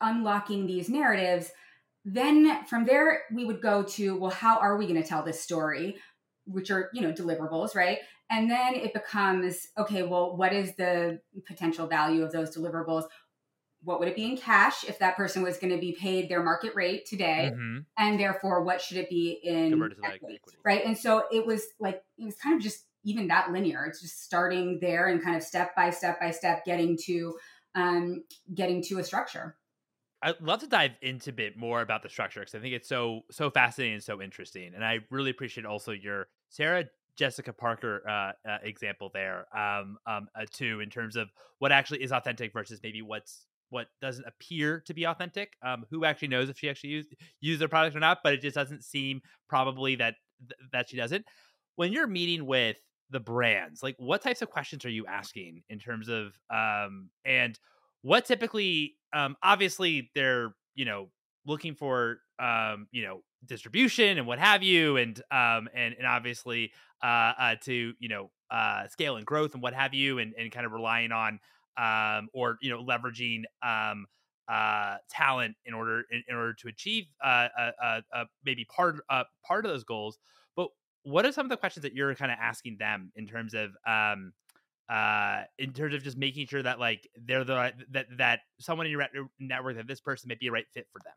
[0.00, 1.50] unlocking these narratives
[2.04, 5.40] then from there we would go to well how are we going to tell this
[5.40, 5.96] story
[6.46, 7.98] which are you know deliverables right
[8.34, 13.04] and then it becomes okay well what is the potential value of those deliverables?
[13.82, 16.42] What would it be in cash if that person was going to be paid their
[16.42, 17.52] market rate today?
[17.52, 17.78] Mm-hmm.
[17.96, 19.72] and therefore what should it be in
[20.04, 20.84] equity, right?
[20.84, 23.84] And so it was like it was kind of just even that linear.
[23.84, 27.36] It's just starting there and kind of step by step by step getting to
[27.74, 29.56] um, getting to a structure.
[30.22, 32.88] I'd love to dive into a bit more about the structure because I think it's
[32.88, 36.84] so so fascinating and so interesting, and I really appreciate also your Sarah
[37.16, 42.02] Jessica Parker uh, uh, example there um, um, uh, too, in terms of what actually
[42.02, 45.52] is authentic versus maybe what's what doesn't appear to be authentic.
[45.64, 48.18] Um, who actually knows if she actually used used their product or not?
[48.22, 50.16] But it just doesn't seem probably that
[50.72, 51.24] that she doesn't.
[51.76, 52.76] When you're meeting with
[53.10, 57.58] the brands, like what types of questions are you asking in terms of um, and
[58.02, 61.08] what typically um, obviously they're you know
[61.46, 66.72] looking for um, you know distribution and what have you and um and and obviously
[67.04, 70.50] uh, uh to you know uh scale and growth and what have you and and
[70.50, 71.38] kind of relying on
[71.76, 74.06] um or you know leveraging um
[74.48, 78.96] uh talent in order in, in order to achieve uh, uh, uh, uh maybe part
[79.08, 80.18] uh part of those goals.
[80.56, 80.68] But
[81.02, 83.70] what are some of the questions that you're kind of asking them in terms of
[83.86, 84.32] um
[84.90, 88.92] uh in terms of just making sure that like they're the that that someone in
[88.92, 89.06] your
[89.40, 91.14] network that this person may be a right fit for them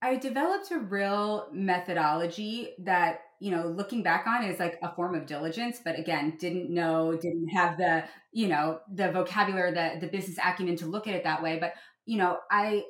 [0.00, 5.14] I developed a real methodology that, you know, looking back on is like a form
[5.14, 10.06] of diligence, but again, didn't know, didn't have the, you know, the vocabulary, the the
[10.06, 11.58] business acumen to look at it that way.
[11.58, 11.74] But,
[12.06, 12.84] you know, I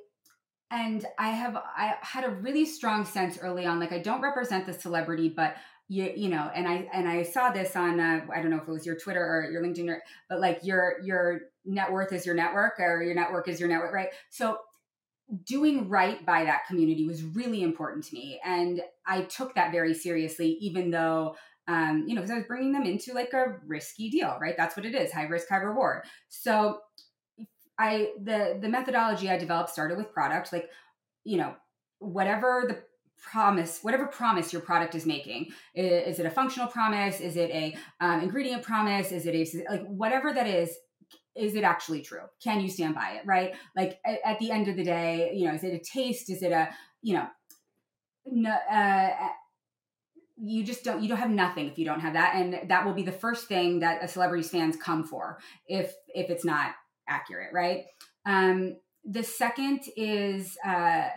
[0.70, 4.66] and I have I had a really strong sense early on, like I don't represent
[4.66, 5.56] the celebrity, but
[5.88, 8.68] you you know, and I and I saw this on uh, I don't know if
[8.68, 12.26] it was your Twitter or your LinkedIn, or, but like your your net worth is
[12.26, 14.08] your network or your network is your network, right?
[14.28, 14.58] So
[15.44, 18.40] doing right by that community was really important to me.
[18.44, 21.36] And i took that very seriously even though
[21.66, 24.56] um, you know because i was bringing them into like a risky deal right?
[24.56, 26.04] That's what it is high risk high reward.
[26.28, 26.80] So
[27.78, 30.68] i the the methodology i developed started with product like
[31.22, 31.54] you know
[32.00, 32.78] whatever the
[33.20, 37.20] promise whatever promise your product is making is, it a functional promise?
[37.20, 39.12] Is it a um, ingredient promise?
[39.12, 40.76] Is it a like whatever that is
[41.36, 42.22] is it actually true?
[42.42, 43.26] Can you stand by it?
[43.26, 43.54] Right?
[43.76, 46.30] Like at, at the end of the day, you know, is it a taste?
[46.30, 46.68] Is it a,
[47.02, 47.26] you know,
[48.26, 49.10] no, uh,
[50.40, 52.92] you just don't you don't have nothing if you don't have that and that will
[52.94, 56.72] be the first thing that a celebrity's fans come for if if it's not
[57.08, 57.84] accurate right
[58.26, 61.08] um the second is uh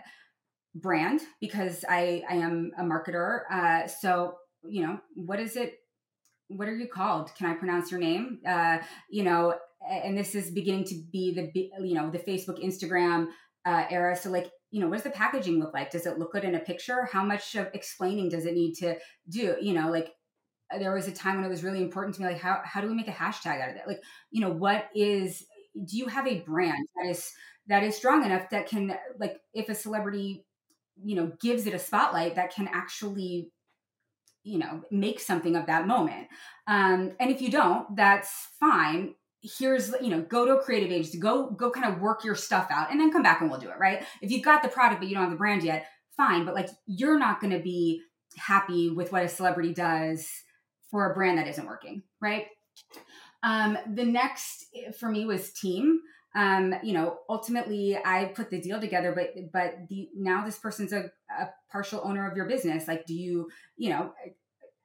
[0.74, 5.74] brand because i i am a marketer uh so you know what is it
[6.48, 9.54] what are you called can i pronounce your name uh you know
[9.88, 13.28] and this is beginning to be the you know the Facebook, Instagram
[13.64, 14.16] uh, era.
[14.16, 15.90] So like you know, what does the packaging look like?
[15.90, 17.08] Does it look good in a picture?
[17.12, 18.96] How much of explaining does it need to
[19.28, 19.56] do?
[19.60, 20.12] You know, like
[20.78, 22.88] there was a time when it was really important to me, like how how do
[22.88, 25.44] we make a hashtag out of that Like you know, what is
[25.84, 27.30] do you have a brand that is
[27.68, 30.44] that is strong enough that can like if a celebrity
[31.02, 33.50] you know gives it a spotlight that can actually
[34.42, 36.26] you know make something of that moment
[36.66, 41.18] um, and if you don't that's fine here's you know go to a creative agency
[41.18, 43.68] go go kind of work your stuff out and then come back and we'll do
[43.68, 44.04] it right?
[44.20, 46.68] If you've got the product but you don't have the brand yet fine but like
[46.86, 48.02] you're not going to be
[48.36, 50.28] happy with what a celebrity does
[50.90, 52.46] for a brand that isn't working right?
[53.42, 56.00] Um the next eh, for me was team.
[56.36, 60.92] Um you know ultimately i put the deal together but but the now this person's
[60.92, 62.86] a, a partial owner of your business.
[62.86, 64.12] Like do you you know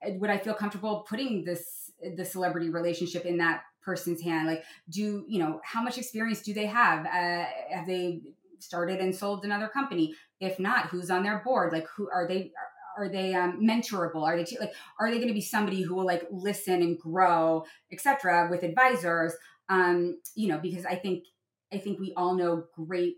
[0.02, 4.65] eh, would i feel comfortable putting this the celebrity relationship in that person's hand like
[4.89, 7.06] do you know how much experience do they have?
[7.06, 8.21] Uh, have they
[8.60, 10.13] started and sold another company?
[10.41, 11.71] If not who's on their board?
[11.71, 12.52] Like who are they
[12.97, 14.23] are they um, mentorable?
[14.23, 17.63] Are they like are they going to be somebody who will like listen and grow
[17.89, 19.34] etc with advisors?
[19.69, 21.26] Um you know because i think
[21.73, 23.15] i think we all know great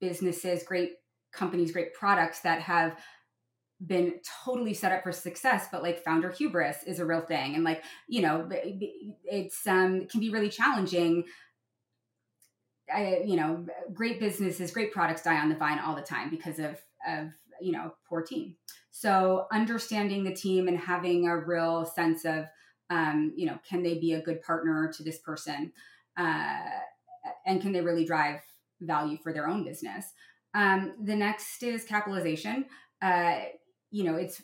[0.00, 0.92] businesses great
[1.32, 2.96] companies great products that have
[3.86, 7.54] been totally set up for success but like founder hubris is a real thing.
[7.54, 8.48] And like you know
[9.24, 11.24] it's um can be really challenging.
[12.94, 16.58] I, you know great businesses great products die on the vine all the time because
[16.58, 17.28] of of
[17.60, 18.56] you know poor team.
[18.90, 22.46] So understanding the team and having a real sense of
[22.90, 25.72] um you know can they be a good partner to this person
[26.18, 26.58] uh
[27.46, 28.40] and can they really drive
[28.80, 30.12] value for their own business?
[30.54, 32.66] Um, the next is capitalization.
[33.02, 33.40] Uh,
[33.94, 34.42] you know, it's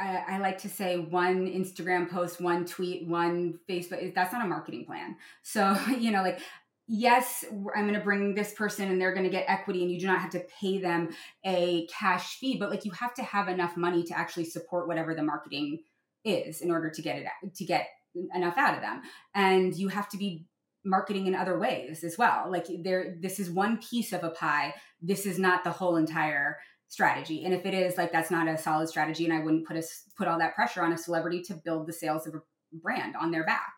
[0.00, 4.14] I, I, like to say one Instagram post, one tweet, one Facebook.
[4.14, 5.16] That's not a marketing plan.
[5.42, 6.40] So, you know, like,
[6.88, 7.44] yes,
[7.76, 10.06] I'm going to bring this person and they're going to get equity and you do
[10.06, 11.10] not have to pay them
[11.44, 15.14] a cash fee, but like you have to have enough money to actually support whatever
[15.14, 15.80] the marketing
[16.24, 17.86] is in order to get it, to get
[18.34, 19.02] enough out of them.
[19.34, 20.46] And you have to be
[20.86, 22.50] marketing in other ways as well.
[22.50, 24.72] Like there, this is one piece of a pie.
[25.02, 26.56] This is not the whole entire
[26.92, 27.44] strategy.
[27.44, 29.82] And if it is like that's not a solid strategy, and I wouldn't put a
[30.16, 33.30] put all that pressure on a celebrity to build the sales of a brand on
[33.30, 33.72] their back.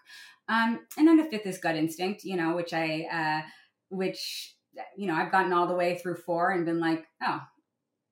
[0.48, 3.48] Um, and then the fifth is gut instinct, you know, which I uh,
[3.88, 4.54] which
[4.96, 7.40] you know, I've gotten all the way through four and been like, oh,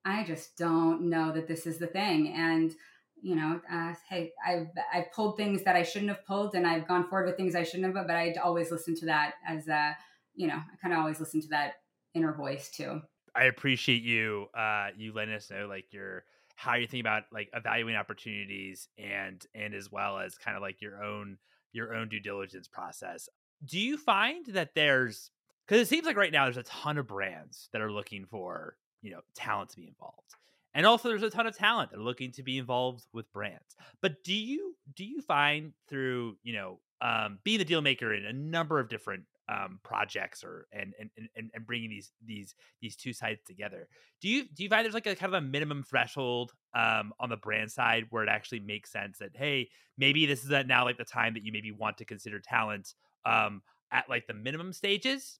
[0.05, 2.33] I just don't know that this is the thing.
[2.35, 2.73] And,
[3.21, 6.87] you know, uh, hey, I've, I've pulled things that I shouldn't have pulled and I've
[6.87, 9.95] gone forward with things I shouldn't have, but I'd always listen to that as a,
[10.35, 11.73] you know, I kind of always listen to that
[12.13, 13.01] inner voice too.
[13.35, 16.23] I appreciate you, uh, you letting us know like your,
[16.55, 20.81] how you think about like evaluating opportunities and, and as well as kind of like
[20.81, 21.37] your own,
[21.71, 23.27] your own due diligence process.
[23.65, 25.31] Do you find that there's,
[25.67, 28.75] because it seems like right now there's a ton of brands that are looking for
[29.03, 30.35] you know talent to be involved
[30.73, 33.75] and also there's a ton of talent that are looking to be involved with brands
[34.01, 38.25] but do you do you find through you know um, being the deal maker in
[38.25, 42.95] a number of different um, projects or and, and and and bringing these these these
[42.95, 43.87] two sides together
[44.21, 47.29] do you do you find there's like a kind of a minimum threshold um, on
[47.29, 50.97] the brand side where it actually makes sense that hey maybe this is now like
[50.97, 52.93] the time that you maybe want to consider talent
[53.25, 55.39] um, at like the minimum stages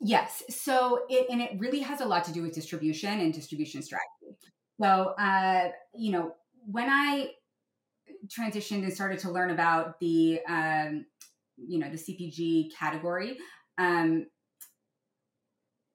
[0.00, 0.42] Yes.
[0.48, 4.36] So it and it really has a lot to do with distribution and distribution strategy.
[4.80, 6.34] So uh, you know,
[6.66, 7.30] when I
[8.26, 11.06] transitioned and started to learn about the um,
[11.66, 13.38] you know the CPG category,
[13.78, 14.26] um,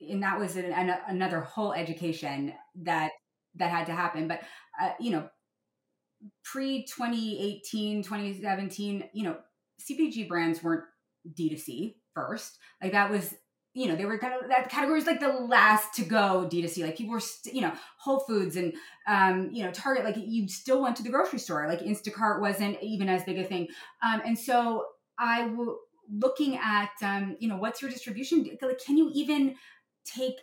[0.01, 2.53] and that was an, an, another whole education
[2.83, 3.11] that
[3.55, 4.27] that had to happen.
[4.27, 4.41] But
[4.81, 5.29] uh, you know,
[6.43, 9.37] pre 2018, 2017, you know,
[9.81, 10.83] CPG brands weren't
[11.37, 12.57] D2C first.
[12.81, 13.33] Like that was
[13.77, 16.83] you know, they were kind of that category is like the last to go D2C.
[16.83, 18.73] Like people were, st- you know, Whole Foods and,
[19.07, 21.67] um, you know, Target, like you still went to the grocery store.
[21.67, 23.67] Like Instacart wasn't even as big a thing.
[24.03, 24.83] Um, and so
[25.19, 25.77] I w-
[26.11, 28.57] looking at, um, you know, what's your distribution?
[28.61, 29.55] Like, can you even
[30.05, 30.35] take,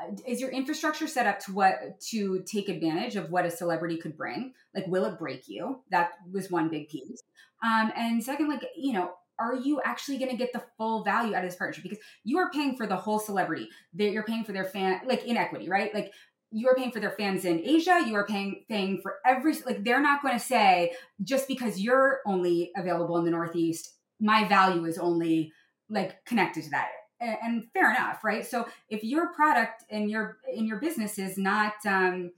[0.00, 3.96] uh, is your infrastructure set up to what, to take advantage of what a celebrity
[3.98, 4.52] could bring?
[4.74, 5.82] Like, will it break you?
[5.90, 7.22] That was one big piece.
[7.64, 11.34] Um, and second, like, you know, are you actually going to get the full value
[11.34, 11.82] out of this partnership?
[11.82, 13.68] Because you are paying for the whole celebrity.
[13.94, 15.92] that You're paying for their fan, like inequity, right?
[15.94, 16.12] Like
[16.52, 18.04] you are paying for their fans in Asia.
[18.06, 20.92] You are paying paying for every like they're not going to say
[21.22, 25.52] just because you're only available in the Northeast, my value is only
[25.90, 26.88] like connected to that.
[27.20, 28.44] And, fair enough, right?
[28.44, 32.32] So if your product and your in your business is not, um,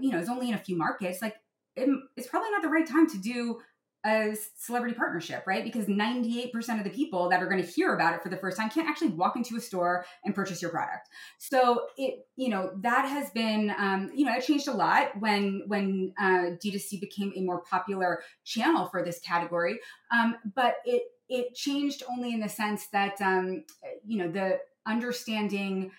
[0.00, 1.36] you know, is only in a few markets, like
[1.76, 3.60] it, it's probably not the right time to do
[4.06, 5.64] a celebrity partnership, right?
[5.64, 8.56] Because 98% of the people that are going to hear about it for the first
[8.56, 11.08] time can't actually walk into a store and purchase your product.
[11.38, 15.62] So it, you know, that has been, um, you know, it changed a lot when
[15.66, 19.78] when uh, D2C became a more popular channel for this category.
[20.12, 23.64] Um, but it it changed only in the sense that, um,
[24.04, 25.90] you know, the understanding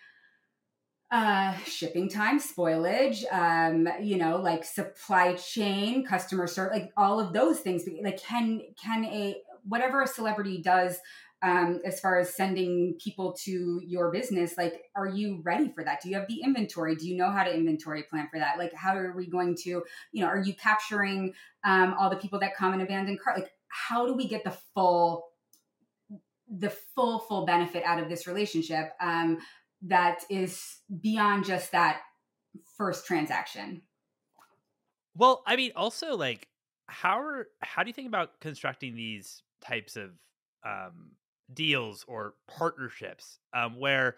[1.09, 7.31] uh shipping time spoilage um you know like supply chain customer service like all of
[7.31, 10.97] those things like can can a whatever a celebrity does
[11.43, 16.01] um as far as sending people to your business like are you ready for that?
[16.01, 16.95] Do you have the inventory?
[16.95, 18.57] Do you know how to inventory plan for that?
[18.57, 22.39] Like how are we going to you know are you capturing um all the people
[22.39, 23.51] that come in abandoned cart like
[23.87, 25.25] how do we get the full
[26.49, 29.37] the full full benefit out of this relationship um
[29.81, 32.01] that is beyond just that
[32.77, 33.81] first transaction.
[35.15, 36.47] Well, I mean, also like
[36.87, 40.11] how are how do you think about constructing these types of
[40.65, 41.11] um,
[41.53, 44.15] deals or partnerships um, where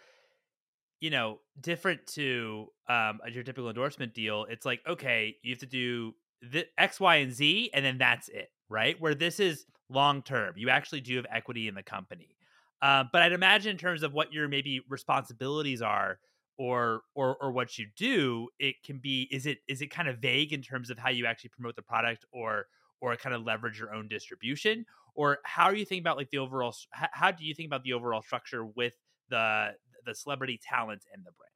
[0.99, 4.45] you know different to um, your typical endorsement deal?
[4.49, 8.29] It's like okay, you have to do the X, Y, and Z, and then that's
[8.29, 8.99] it, right?
[8.99, 12.35] Where this is long term, you actually do have equity in the company.
[12.81, 16.19] Uh, but I'd imagine in terms of what your maybe responsibilities are
[16.57, 20.19] or or or what you do, it can be is it is it kind of
[20.19, 22.67] vague in terms of how you actually promote the product or
[23.01, 24.85] or kind of leverage your own distribution
[25.19, 27.91] or how are you thinking about like the overall how, do you think about the
[27.91, 28.93] overall structure with
[29.29, 29.73] the
[30.05, 31.51] the celebrity talent and the brand?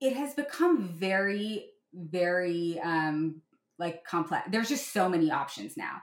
[0.00, 3.40] It has become very very um
[3.78, 4.48] like complex.
[4.50, 6.00] There's just so many options now.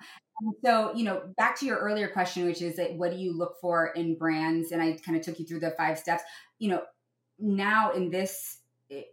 [0.65, 3.55] So, you know, back to your earlier question, which is that what do you look
[3.61, 4.71] for in brands?
[4.71, 6.23] And I kind of took you through the five steps.
[6.57, 6.81] You know,
[7.39, 8.57] now in this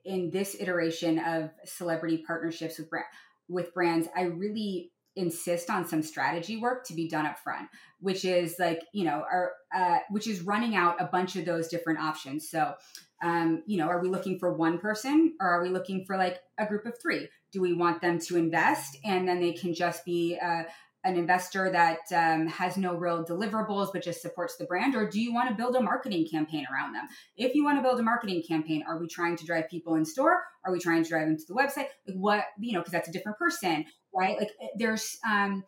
[0.05, 3.07] in this iteration of celebrity partnerships with brand
[3.49, 7.69] with brands, I really insist on some strategy work to be done up front,
[8.01, 11.69] which is like, you know, our, uh, which is running out a bunch of those
[11.69, 12.49] different options.
[12.49, 12.75] So,
[13.21, 16.39] um, you know, are we looking for one person or are we looking for like
[16.57, 17.29] a group of three?
[17.53, 20.63] Do we want them to invest and then they can just be uh,
[21.05, 25.21] an investor that um, has no real deliverables but just supports the brand or do
[25.21, 27.07] you want to build a marketing campaign around them?
[27.37, 30.05] If you want to build a marketing campaign are we trying to drive people in
[30.05, 30.43] store?
[30.65, 31.87] Are we trying to drive them to the website?
[32.07, 33.85] Like what you know because that's a different person
[34.15, 34.39] right?
[34.39, 35.65] Like eh, there's um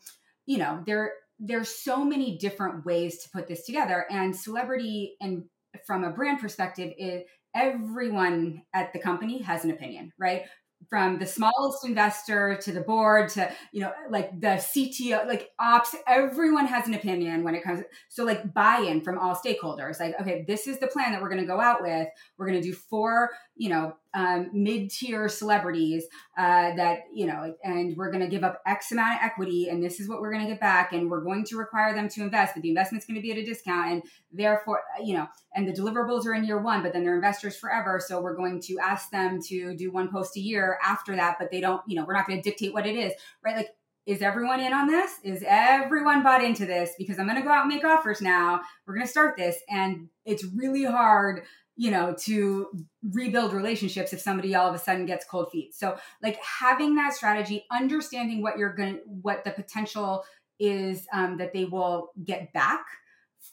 [0.47, 5.45] you know there there's so many different ways to put this together and celebrity and
[5.87, 7.23] from a brand perspective is
[7.55, 10.43] everyone at the company has an opinion, right?
[10.91, 15.95] From the smallest investor to the board to you know like the cto like ops
[16.07, 20.45] everyone has an opinion when it comes so like buy-in from all stakeholders like okay
[20.47, 22.09] this is the plan that we're going to go out with.
[22.37, 26.05] We're going to do four you know um, mid-tier celebrities
[26.37, 29.83] uh, that you know and we're going to give up x amount of equity and
[29.83, 32.23] this is what we're going to get back and we're going to require them to
[32.23, 34.03] invest but the investment's going to be at a discount and
[34.33, 38.01] therefore you know and the deliverables are in year one but then they're investors forever
[38.05, 41.51] so we're going to ask them to do one post a year after that but
[41.51, 43.13] they don't you know we're not going to dictate what it is
[43.45, 43.57] right?
[43.57, 43.71] Like
[44.07, 45.19] is everyone in on this?
[45.23, 46.91] Is everyone bought into this?
[46.99, 48.61] Because i'm going to go out and make offers now.
[48.87, 51.43] We're going to start this and it's really hard
[51.81, 52.67] you know, to
[53.03, 55.75] rebuild relationships if somebody all of a sudden gets cold feet.
[55.75, 60.23] So, like having that strategy, understanding what you're going to, what the potential
[60.59, 62.85] is um, that they will get back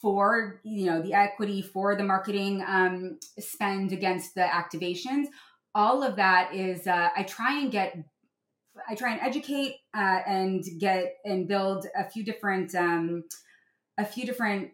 [0.02, 5.28] for, you know, the equity for the marketing um, spend against the activations.
[5.74, 7.96] All of that is, uh, I try and get
[8.86, 13.24] I try and educate uh, and get and build a few different um,
[13.96, 14.72] a few different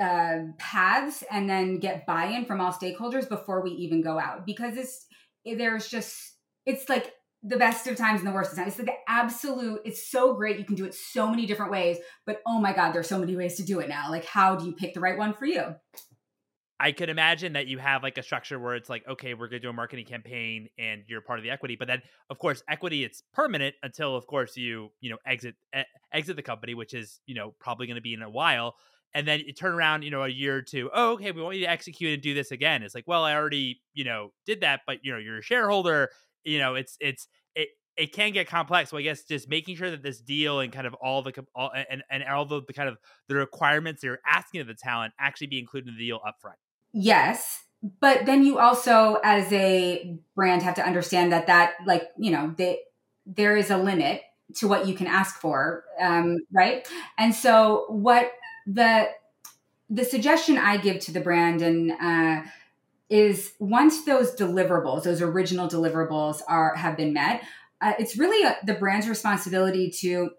[0.00, 4.76] uh, paths and then get buy-in from all stakeholders before we even go out because
[4.76, 5.06] it's
[5.44, 8.70] there's just it's like the best of times and the worst of times.
[8.70, 9.80] It's like the absolute.
[9.84, 10.58] It's so great.
[10.58, 13.36] You can do it so many different ways, but oh my god, there's so many
[13.36, 14.10] ways to do it now.
[14.10, 15.74] Like, how do you pick the right one for you?
[16.78, 19.62] I could imagine that you have like a structure where it's like, okay, we're going
[19.62, 21.74] to do a marketing campaign and you're part of the equity.
[21.78, 25.54] But then, of course, equity it's permanent until, of course, you you know exit
[26.12, 28.74] exit the company, which is you know probably going to be in a while
[29.16, 30.90] and then you turn around, you know, a year or two.
[30.92, 32.82] Oh, okay, we want you to execute and do this again.
[32.82, 36.10] It's like, well, I already, you know, did that, but you know, you're a shareholder.
[36.44, 38.90] You know, it's it's it it can get complex.
[38.90, 41.70] So I guess just making sure that this deal and kind of all the all
[41.88, 45.46] and and all the, the kind of the requirements you're asking of the talent actually
[45.46, 46.58] be included in the deal upfront.
[46.92, 47.64] Yes,
[48.00, 52.52] but then you also, as a brand, have to understand that that like you know
[52.54, 52.80] they,
[53.24, 54.20] there is a limit
[54.56, 56.86] to what you can ask for, um, right?
[57.18, 58.30] And so what
[58.66, 59.08] the
[59.88, 62.42] the suggestion I give to the brand and uh,
[63.08, 67.42] is once those deliverables, those original deliverables, are have been met,
[67.80, 70.30] uh, it's really a, the brand's responsibility to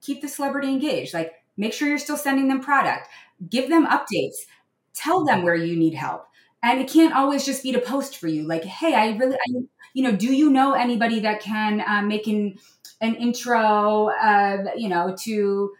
[0.00, 1.14] keep the celebrity engaged.
[1.14, 3.08] Like, make sure you're still sending them product,
[3.48, 4.36] give them updates,
[4.94, 6.26] tell them where you need help,
[6.62, 8.44] and it can't always just be to post for you.
[8.44, 9.62] Like, hey, I really, I,
[9.94, 12.56] you know, do you know anybody that can uh, make an
[13.00, 15.72] an intro, uh, you know, to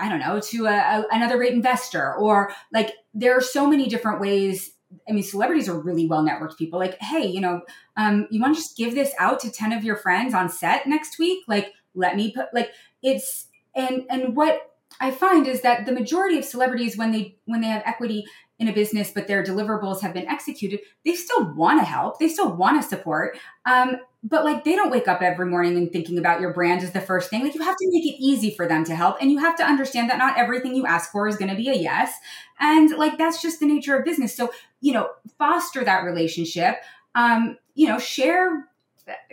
[0.00, 3.88] I don't know, to a, a, another great investor, or like there are so many
[3.88, 4.72] different ways.
[5.08, 6.78] I mean, celebrities are really well networked people.
[6.78, 7.62] Like, hey, you know,
[7.96, 10.86] um, you want to just give this out to ten of your friends on set
[10.86, 11.44] next week?
[11.46, 12.72] Like, let me put like
[13.02, 14.62] it's and and what
[15.00, 18.24] I find is that the majority of celebrities, when they when they have equity
[18.58, 22.18] in a business, but their deliverables have been executed, they still want to help.
[22.18, 23.38] They still want to support.
[23.64, 26.90] Um, but like they don't wake up every morning and thinking about your brand is
[26.90, 27.44] the first thing.
[27.44, 29.16] Like you have to make it easy for them to help.
[29.20, 31.68] And you have to understand that not everything you ask for is going to be
[31.68, 32.12] a yes.
[32.58, 34.36] And like that's just the nature of business.
[34.36, 34.50] So,
[34.80, 36.76] you know, foster that relationship.
[37.14, 38.68] Um, you know, share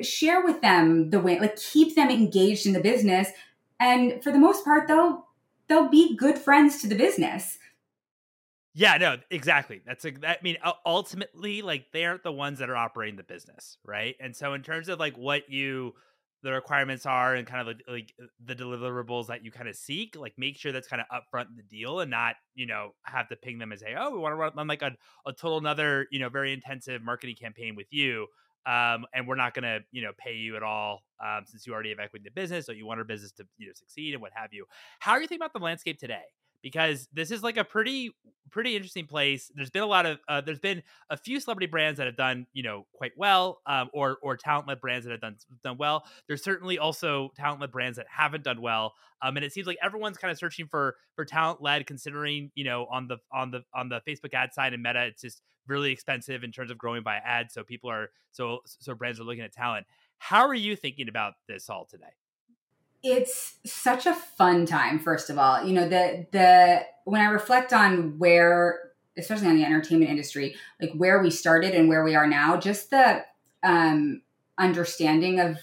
[0.02, 3.30] share with them the way like keep them engaged in the business.
[3.80, 5.26] And for the most part, they'll
[5.68, 7.58] they'll be good friends to the business.
[8.78, 9.82] Yeah, no, exactly.
[9.86, 13.78] That's a, I mean, ultimately, like they aren't the ones that are operating the business,
[13.86, 14.16] right?
[14.20, 15.94] And so, in terms of like what you,
[16.44, 18.14] the requirements are, and kind of like, like
[18.44, 21.56] the deliverables that you kind of seek, like make sure that's kind of upfront in
[21.56, 24.34] the deal, and not you know have to ping them and say, oh, we want
[24.34, 24.92] to run like a,
[25.26, 28.28] a total another you know very intensive marketing campaign with you,
[28.66, 31.72] um, and we're not going to you know pay you at all um, since you
[31.74, 34.14] already have equity in the business, so you want our business to you know succeed
[34.14, 34.66] and what have you.
[35.00, 36.24] How are you thinking about the landscape today?
[36.66, 38.10] Because this is like a pretty
[38.50, 39.52] pretty interesting place.
[39.54, 42.48] There's been a lot of uh, there's been a few celebrity brands that have done
[42.54, 46.06] you know quite well, um, or or talent led brands that have done done well.
[46.28, 49.78] There's certainly also talent led brands that haven't done well, um, and it seems like
[49.80, 51.86] everyone's kind of searching for for talent led.
[51.86, 55.22] Considering you know on the on the on the Facebook ad side and Meta, it's
[55.22, 57.54] just really expensive in terms of growing by ads.
[57.54, 59.86] So people are so so brands are looking at talent.
[60.18, 62.16] How are you thinking about this all today?
[63.06, 65.64] It's such a fun time first of all.
[65.64, 68.80] You know the the when i reflect on where
[69.18, 72.90] especially on the entertainment industry like where we started and where we are now just
[72.90, 73.24] the
[73.64, 74.22] um
[74.58, 75.58] understanding of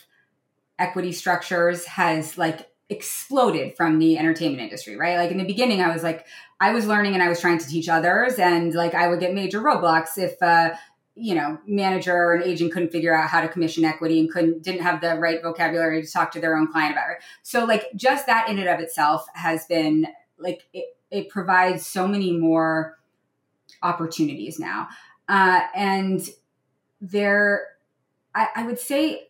[0.79, 5.17] equity structures has like exploded from the entertainment industry right?
[5.17, 6.27] Like in the beginning i was like
[6.61, 9.35] i was learning and i was trying to teach others and like i would get
[9.35, 10.71] major roadblocks if uh
[11.15, 14.63] you know manager or an agent couldn't figure out how to commission equity and couldn't
[14.63, 17.87] didn't have the right vocabulary to talk to their own client about it so like
[17.95, 20.07] just that in and of itself has been
[20.39, 22.99] like it, it provides so many more
[23.83, 24.89] opportunities now.
[25.29, 26.29] Uh, and
[27.01, 27.67] there,
[28.35, 29.29] I, I would say,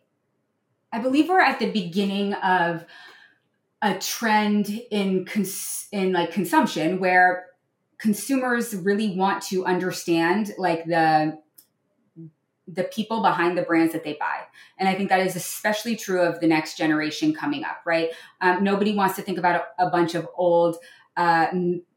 [0.91, 2.85] I believe we're at the beginning of
[3.81, 7.47] a trend in cons- in like consumption where
[7.97, 11.37] consumers really want to understand like the
[12.73, 14.41] the people behind the brands that they buy.
[14.77, 18.09] And I think that is especially true of the next generation coming up, right?
[18.41, 20.77] Um, nobody wants to think about a, a bunch of old
[21.15, 21.47] uh,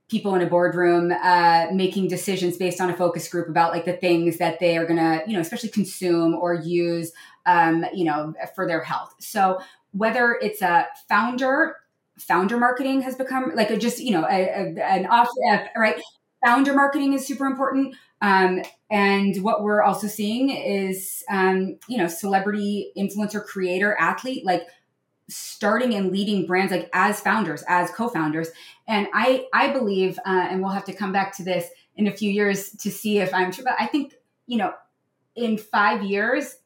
[0.09, 3.95] people in a boardroom uh, making decisions based on a focus group about like the
[3.95, 7.12] things that they are going to, you know, especially consume or use,
[7.47, 9.14] um, you know, for their health.
[9.18, 9.59] So
[9.93, 11.77] whether it's a founder,
[12.18, 16.01] founder marketing has become like a just, you know, a, a, an off, uh, right?
[16.45, 17.97] Founder marketing is super important.
[18.23, 24.62] Um, and what we're also seeing is, um, you know, celebrity influencer, creator, athlete, like
[25.29, 28.49] starting and leading brands like as founders, as co-founders.
[28.87, 32.12] And I, I believe, uh, and we'll have to come back to this in a
[32.12, 34.14] few years to see if I'm true, but I think,
[34.47, 34.73] you know,
[35.35, 36.57] in five years,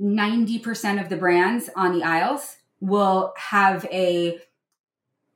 [0.00, 4.38] 90% of the brands on the aisles will have a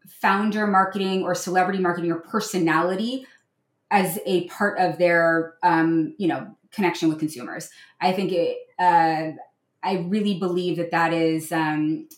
[0.06, 3.26] founder marketing or celebrity marketing or personality
[3.94, 7.70] as a part of their um, you know connection with consumers.
[8.00, 8.58] I think it.
[8.78, 9.38] Uh,
[9.84, 12.08] I really believe that that is um,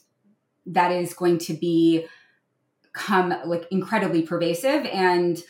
[0.65, 2.07] that is going to be
[2.95, 5.43] come like incredibly pervasive and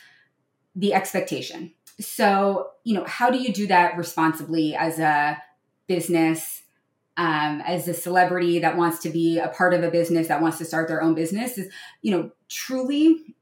[0.75, 1.71] the expectation.
[1.99, 5.41] So you know, how do you do that responsibly as a
[5.87, 6.63] business?
[7.19, 10.59] Um, as a celebrity that wants to be a part of a business that wants
[10.59, 11.73] to start their own business is
[12.03, 13.35] you know truly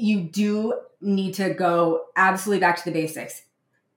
[0.00, 3.42] you do need to go absolutely back to the basics.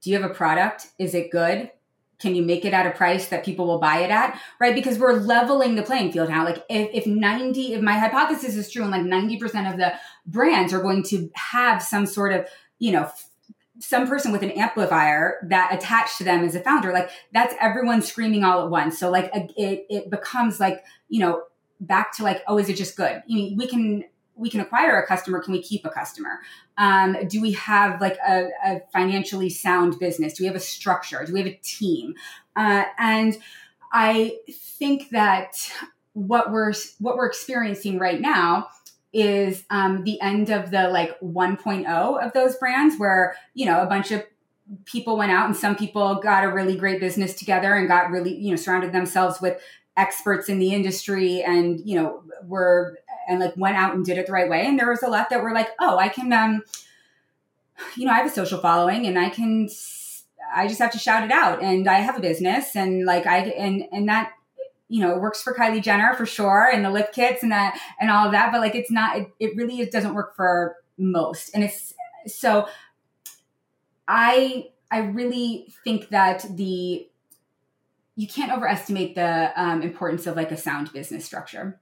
[0.02, 0.88] Do you have a product?
[1.00, 1.72] Is it good?
[2.20, 4.40] Can you make it at a price that people will buy it at?
[4.60, 4.76] Right?
[4.76, 6.46] Because we're leveling the playing field now.
[6.46, 9.94] Like if, if 90, if my hypothesis is true and like 90% of the
[10.26, 12.48] brands are going to have some sort of,
[12.80, 13.10] you know,
[13.80, 18.02] some person with an amplifier that attached to them as a founder, like that's everyone
[18.02, 18.98] screaming all at once.
[18.98, 21.44] So like it, it becomes like, you know,
[21.82, 23.12] back to like, oh, is it just good?
[23.12, 24.06] I mean, we can
[24.36, 26.40] we can acquire a customer can we keep a customer?
[26.78, 30.34] Um, do we have like a, a, financially sound business?
[30.34, 31.24] Do we have a structure?
[31.26, 32.16] Do we have a team?
[32.56, 33.38] Uh, and
[33.94, 35.72] i think that
[36.14, 38.68] what we're what we're experiencing right now
[39.14, 43.86] is um, the end of the like 1.0 of those brands where you know a
[43.86, 44.24] bunch of
[44.86, 48.36] people went out and some people got a really great business together and got really
[48.36, 49.62] you know surrounded themselves with
[49.96, 54.28] experts in the industry and you know were and like went out and did it
[54.28, 54.66] the right way.
[54.66, 56.64] And there was a lot that were like, oh, I can, um,
[57.96, 59.70] you know, I have a social following and I can,
[60.56, 61.62] I just have to shout it out.
[61.62, 64.34] And I have a business and like I, and, and that,
[64.90, 67.80] you know, it works for Kylie Jenner for sure and the lip kits and that,
[68.00, 68.52] and all of that.
[68.52, 71.50] But like, it's not, it, it really it doesn't work for most.
[71.54, 71.94] And it's,
[72.28, 72.68] so
[74.08, 77.08] I, I really think that the,
[78.16, 81.80] you can't overestimate the um, importance of like a sound business structure.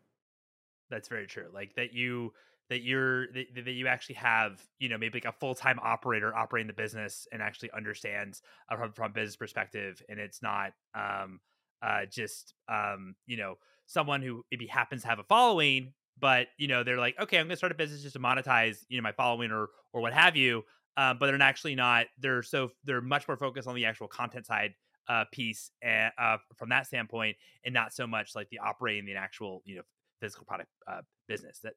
[0.92, 1.48] That's very true.
[1.54, 2.34] Like that you
[2.70, 6.68] that you're that, that you actually have you know maybe like a full-time operator operating
[6.68, 11.40] the business and actually understands from, from a business perspective and it's not um
[11.82, 13.56] uh just um you know
[13.88, 17.48] someone who maybe happens to have a following but you know they're like okay i'm
[17.48, 20.38] gonna start a business just to monetize you know my following or or what have
[20.38, 20.64] you
[20.98, 24.46] um, but they're actually not they're so they're much more focused on the actual content
[24.46, 24.74] side
[25.10, 27.36] uh, piece and, uh, from that standpoint
[27.66, 29.82] and not so much like the operating the actual you know
[30.22, 31.74] physical product uh, business that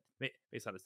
[0.53, 0.85] based on this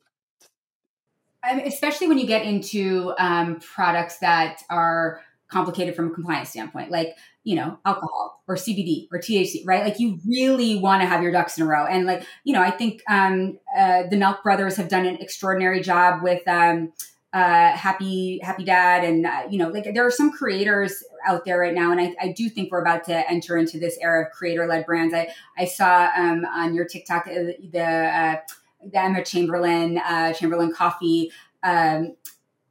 [1.64, 7.16] especially when you get into um, products that are complicated from a compliance standpoint, like
[7.42, 9.84] you know alcohol or CBD or THC, right?
[9.84, 12.62] Like you really want to have your ducks in a row, and like you know,
[12.62, 16.92] I think um, uh, the Nelk Brothers have done an extraordinary job with um,
[17.32, 21.58] uh, Happy Happy Dad, and uh, you know, like there are some creators out there
[21.58, 24.32] right now, and I, I do think we're about to enter into this era of
[24.32, 25.12] creator led brands.
[25.12, 28.36] I I saw um, on your TikTok uh, the uh,
[28.82, 31.30] the Emma Chamberlain uh, Chamberlain Coffee
[31.62, 32.16] um,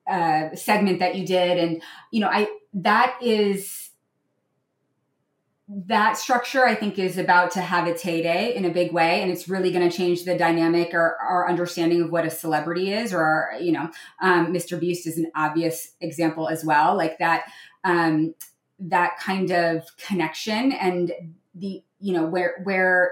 [0.09, 3.86] uh, segment that you did, and you know, I that is
[5.69, 9.29] that structure i think is about to have its heyday in a big way and
[9.29, 13.13] it's really going to change the dynamic or our understanding of what a celebrity is
[13.13, 13.89] or you know
[14.21, 17.43] um, mr beast is an obvious example as well like that
[17.83, 18.33] um,
[18.79, 21.11] that kind of connection and
[21.53, 23.11] the you know where where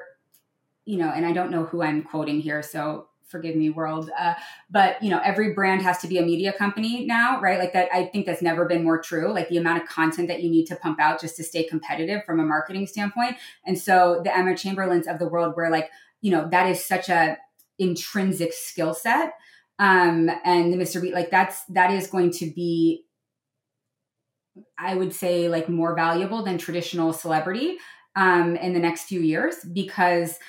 [0.85, 4.33] you know and i don't know who i'm quoting here so forgive me world uh,
[4.69, 7.89] but you know every brand has to be a media company now right like that
[7.93, 10.65] i think that's never been more true like the amount of content that you need
[10.65, 14.55] to pump out just to stay competitive from a marketing standpoint and so the emma
[14.55, 15.89] chamberlains of the world where like
[16.21, 17.37] you know that is such a
[17.79, 19.33] intrinsic skill set
[19.79, 21.01] um, and the Mr.
[21.01, 23.05] Beast, like that's that is going to be,
[24.79, 27.77] I would say, like more valuable than traditional celebrity
[28.15, 30.39] um, in the next few years because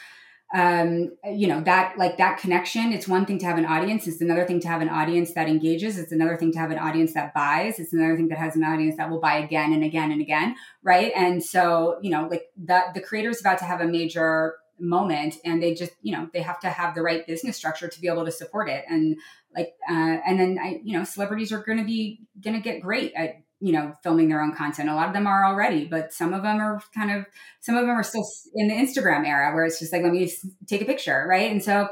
[0.55, 4.21] um, you know that like that connection it's one thing to have an audience it's
[4.21, 7.15] another thing to have an audience that engages it's another thing to have an audience
[7.15, 10.13] that buys it's another thing that has an audience that will buy again and again
[10.13, 10.55] and again
[10.87, 11.13] right?
[11.17, 15.37] And so you know like that the creator is about to have a major moment
[15.45, 18.09] and they just you know they have to have the right business structure to be
[18.09, 18.85] able to support it.
[18.89, 19.17] And
[19.55, 22.83] like uh, and then i you know celebrities are going to be going to get
[22.83, 26.13] great at you know filming their own content a lot of them are already but
[26.13, 27.25] some of them are kind of
[27.61, 30.31] some of them are still in the instagram era where it's just like let me
[30.67, 31.89] take a picture right and so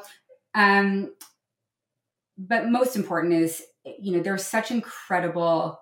[0.55, 1.13] um
[2.37, 3.63] but most important is
[3.99, 5.79] you know there's such incredible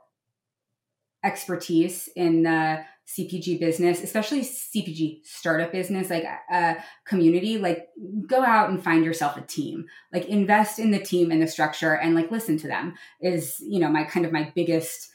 [1.24, 6.74] expertise in the CPG business, especially CPG startup business, like a uh,
[7.04, 7.88] community, like
[8.26, 9.86] go out and find yourself a team.
[10.12, 13.80] Like invest in the team and the structure and like listen to them is, you
[13.80, 15.10] know, my kind of my biggest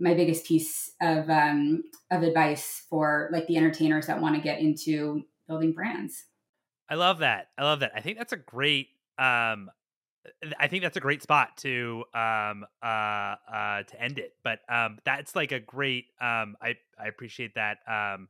[0.00, 4.60] my biggest piece of um, of advice for like the entertainers that want to get
[4.60, 6.24] into building brands.
[6.88, 7.48] I love that.
[7.58, 7.92] I love that.
[7.94, 8.88] I think that's a great
[9.18, 9.70] um
[10.58, 14.34] I think that's a great spot to um uh uh to end it.
[14.42, 18.28] But um that's like a great um I I appreciate that um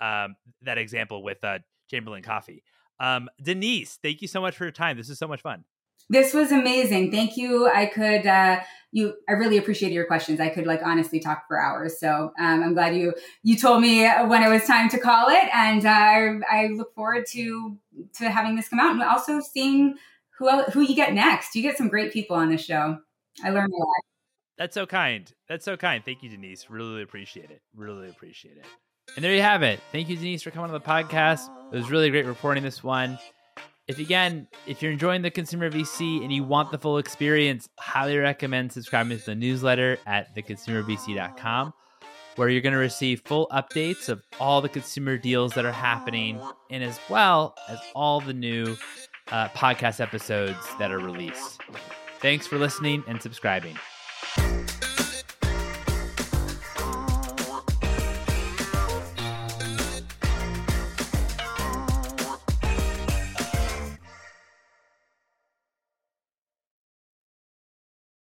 [0.00, 1.60] um that example with uh
[1.90, 2.62] Chamberlain Coffee.
[3.00, 4.96] Um Denise, thank you so much for your time.
[4.96, 5.64] This is so much fun.
[6.10, 7.10] This was amazing.
[7.10, 7.68] Thank you.
[7.68, 8.60] I could uh
[8.92, 10.40] you I really appreciated your questions.
[10.40, 11.98] I could like honestly talk for hours.
[11.98, 15.48] So um, I'm glad you you told me when it was time to call it
[15.52, 17.76] and uh, I, I look forward to
[18.18, 19.96] to having this come out and also seeing
[20.38, 21.54] who else, who you get next.
[21.54, 22.98] You get some great people on this show.
[23.42, 23.88] I learned a lot.
[24.56, 25.30] That's so kind.
[25.48, 26.04] That's so kind.
[26.04, 26.70] Thank you, Denise.
[26.70, 27.60] Really appreciate it.
[27.74, 28.66] Really appreciate it.
[29.16, 29.80] And there you have it.
[29.92, 31.48] Thank you, Denise, for coming on the podcast.
[31.72, 33.18] It was really great reporting this one.
[33.86, 38.16] If again, if you're enjoying the Consumer VC and you want the full experience, highly
[38.16, 41.74] recommend subscribing to the newsletter at theconsumervc.com,
[42.36, 46.40] where you're going to receive full updates of all the consumer deals that are happening,
[46.70, 48.74] and as well as all the new
[49.30, 51.60] uh, podcast episodes that are released.
[52.20, 53.76] Thanks for listening and subscribing.